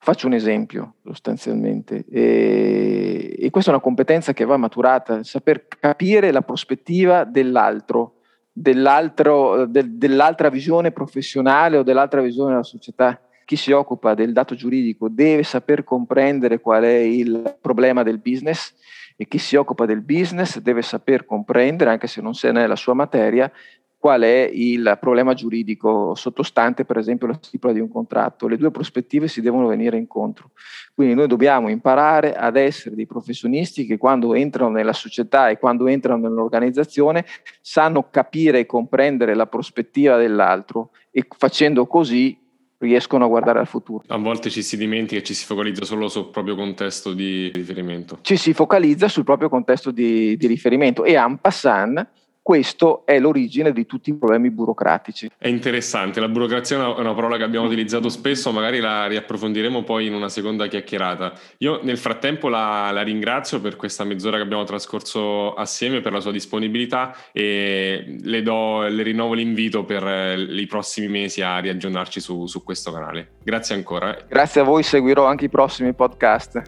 Faccio 0.00 0.26
un 0.26 0.34
esempio 0.34 0.96
sostanzialmente, 1.04 2.04
e, 2.08 3.36
e, 3.38 3.50
questa 3.50 3.70
è 3.70 3.74
una 3.74 3.82
competenza 3.82 4.32
che 4.32 4.44
va 4.44 4.56
maturata, 4.56 5.24
saper 5.24 5.66
capire 5.66 6.30
la 6.30 6.42
prospettiva 6.42 7.24
dell'altro, 7.24 8.20
dell'altro 8.52 9.66
de, 9.66 9.96
dell'altra 9.96 10.50
visione 10.50 10.92
professionale 10.92 11.78
o 11.78 11.82
dell'altra 11.82 12.20
visione 12.20 12.50
della 12.50 12.62
società 12.62 13.20
chi 13.48 13.56
si 13.56 13.72
occupa 13.72 14.12
del 14.12 14.34
dato 14.34 14.54
giuridico 14.54 15.08
deve 15.08 15.42
saper 15.42 15.82
comprendere 15.82 16.60
qual 16.60 16.82
è 16.82 16.98
il 16.98 17.56
problema 17.62 18.02
del 18.02 18.18
business 18.18 18.74
e 19.16 19.26
chi 19.26 19.38
si 19.38 19.56
occupa 19.56 19.86
del 19.86 20.02
business 20.02 20.58
deve 20.58 20.82
saper 20.82 21.24
comprendere, 21.24 21.88
anche 21.88 22.08
se 22.08 22.20
non 22.20 22.34
se 22.34 22.52
ne 22.52 22.64
è 22.64 22.66
la 22.66 22.76
sua 22.76 22.92
materia, 22.92 23.50
qual 23.96 24.20
è 24.20 24.50
il 24.52 24.98
problema 25.00 25.32
giuridico 25.32 26.14
sottostante, 26.14 26.84
per 26.84 26.98
esempio, 26.98 27.26
la 27.26 27.38
stipula 27.40 27.72
di 27.72 27.80
un 27.80 27.88
contratto. 27.88 28.48
Le 28.48 28.58
due 28.58 28.70
prospettive 28.70 29.28
si 29.28 29.40
devono 29.40 29.66
venire 29.66 29.96
incontro. 29.96 30.50
Quindi 30.94 31.14
noi 31.14 31.26
dobbiamo 31.26 31.70
imparare 31.70 32.34
ad 32.34 32.56
essere 32.56 32.96
dei 32.96 33.06
professionisti 33.06 33.86
che 33.86 33.96
quando 33.96 34.34
entrano 34.34 34.72
nella 34.72 34.92
società 34.92 35.48
e 35.48 35.58
quando 35.58 35.86
entrano 35.86 36.28
nell'organizzazione 36.28 37.24
sanno 37.62 38.10
capire 38.10 38.58
e 38.58 38.66
comprendere 38.66 39.34
la 39.34 39.46
prospettiva 39.46 40.18
dell'altro 40.18 40.90
e 41.10 41.26
facendo 41.34 41.86
così 41.86 42.44
riescono 42.78 43.24
a 43.24 43.28
guardare 43.28 43.58
al 43.58 43.66
futuro. 43.66 44.04
A 44.08 44.16
volte 44.16 44.50
ci 44.50 44.62
si 44.62 44.76
dimentica 44.76 45.20
e 45.20 45.24
ci 45.24 45.34
si 45.34 45.44
focalizza 45.44 45.84
solo 45.84 46.08
sul 46.08 46.30
proprio 46.30 46.54
contesto 46.54 47.12
di 47.12 47.50
riferimento. 47.52 48.18
Ci 48.22 48.36
si 48.36 48.52
focalizza 48.52 49.08
sul 49.08 49.24
proprio 49.24 49.48
contesto 49.48 49.90
di, 49.90 50.36
di 50.36 50.46
riferimento 50.46 51.04
e 51.04 51.12
en 51.12 51.38
passant 51.40 52.06
questo 52.48 53.02
è 53.04 53.18
l'origine 53.18 53.72
di 53.72 53.84
tutti 53.84 54.08
i 54.08 54.14
problemi 54.14 54.48
burocratici. 54.48 55.30
È 55.36 55.48
interessante, 55.48 56.18
la 56.18 56.30
burocrazia 56.30 56.78
è 56.78 56.98
una, 56.98 57.12
parola 57.12 57.36
che 57.36 57.42
abbiamo 57.42 57.66
utilizzato 57.66 58.08
spesso, 58.08 58.52
magari 58.52 58.80
la 58.80 59.06
riapprofondiremo 59.06 59.82
poi 59.82 60.06
in 60.06 60.14
una 60.14 60.30
seconda 60.30 60.66
chiacchierata. 60.66 61.34
Io 61.58 61.80
nel 61.82 61.98
frattempo 61.98 62.48
la, 62.48 62.90
la 62.90 63.02
ringrazio 63.02 63.60
per 63.60 63.76
questa 63.76 64.04
mezz'ora 64.04 64.38
che 64.38 64.44
abbiamo 64.44 64.64
trascorso 64.64 65.52
assieme, 65.52 66.00
per 66.00 66.10
la 66.12 66.20
sua 66.20 66.32
disponibilità 66.32 67.14
e 67.32 68.16
le, 68.18 68.40
do, 68.40 68.88
le 68.88 69.02
rinnovo 69.02 69.34
l'invito 69.34 69.84
per 69.84 70.02
eh, 70.06 70.40
i 70.40 70.66
prossimi 70.66 71.08
mesi 71.08 71.42
a 71.42 71.58
riaggiornarci 71.58 72.18
su, 72.18 72.46
su 72.46 72.64
questo 72.64 72.90
canale. 72.90 73.32
Grazie 73.44 73.74
ancora. 73.74 74.16
Grazie 74.26 74.62
a 74.62 74.64
voi, 74.64 74.82
seguirò 74.82 75.26
anche 75.26 75.44
i 75.44 75.50
prossimi 75.50 75.92
podcast. 75.92 76.62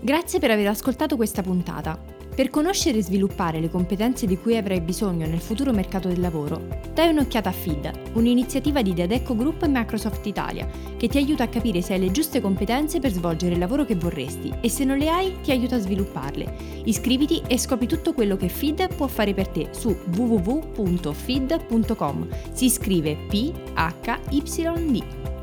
Grazie 0.00 0.38
per 0.38 0.50
aver 0.50 0.68
ascoltato 0.68 1.16
questa 1.16 1.42
puntata. 1.42 2.15
Per 2.36 2.50
conoscere 2.50 2.98
e 2.98 3.02
sviluppare 3.02 3.60
le 3.60 3.70
competenze 3.70 4.26
di 4.26 4.36
cui 4.36 4.58
avrai 4.58 4.82
bisogno 4.82 5.26
nel 5.26 5.40
futuro 5.40 5.72
mercato 5.72 6.08
del 6.08 6.20
lavoro, 6.20 6.68
dai 6.92 7.08
un'occhiata 7.08 7.48
a 7.48 7.52
FID, 7.52 7.90
un'iniziativa 8.12 8.82
di 8.82 8.92
Dedecco 8.92 9.34
Group 9.34 9.62
e 9.62 9.68
Microsoft 9.68 10.26
Italia, 10.26 10.68
che 10.98 11.08
ti 11.08 11.16
aiuta 11.16 11.44
a 11.44 11.48
capire 11.48 11.80
se 11.80 11.94
hai 11.94 12.00
le 12.00 12.10
giuste 12.10 12.42
competenze 12.42 13.00
per 13.00 13.10
svolgere 13.10 13.54
il 13.54 13.58
lavoro 13.58 13.86
che 13.86 13.94
vorresti 13.94 14.52
e 14.60 14.68
se 14.68 14.84
non 14.84 14.98
le 14.98 15.08
hai 15.08 15.40
ti 15.42 15.50
aiuta 15.50 15.76
a 15.76 15.80
svilupparle. 15.80 16.82
Iscriviti 16.84 17.40
e 17.46 17.56
scopri 17.56 17.86
tutto 17.86 18.12
quello 18.12 18.36
che 18.36 18.48
FID 18.48 18.94
può 18.94 19.06
fare 19.06 19.32
per 19.32 19.48
te 19.48 19.68
su 19.70 19.96
www.fid.com. 20.14 21.08
Si 22.52 22.68
scrive 22.68 23.16
P 23.30 23.50
H 23.72 24.18
Y 24.28 24.42
D. 24.42 25.35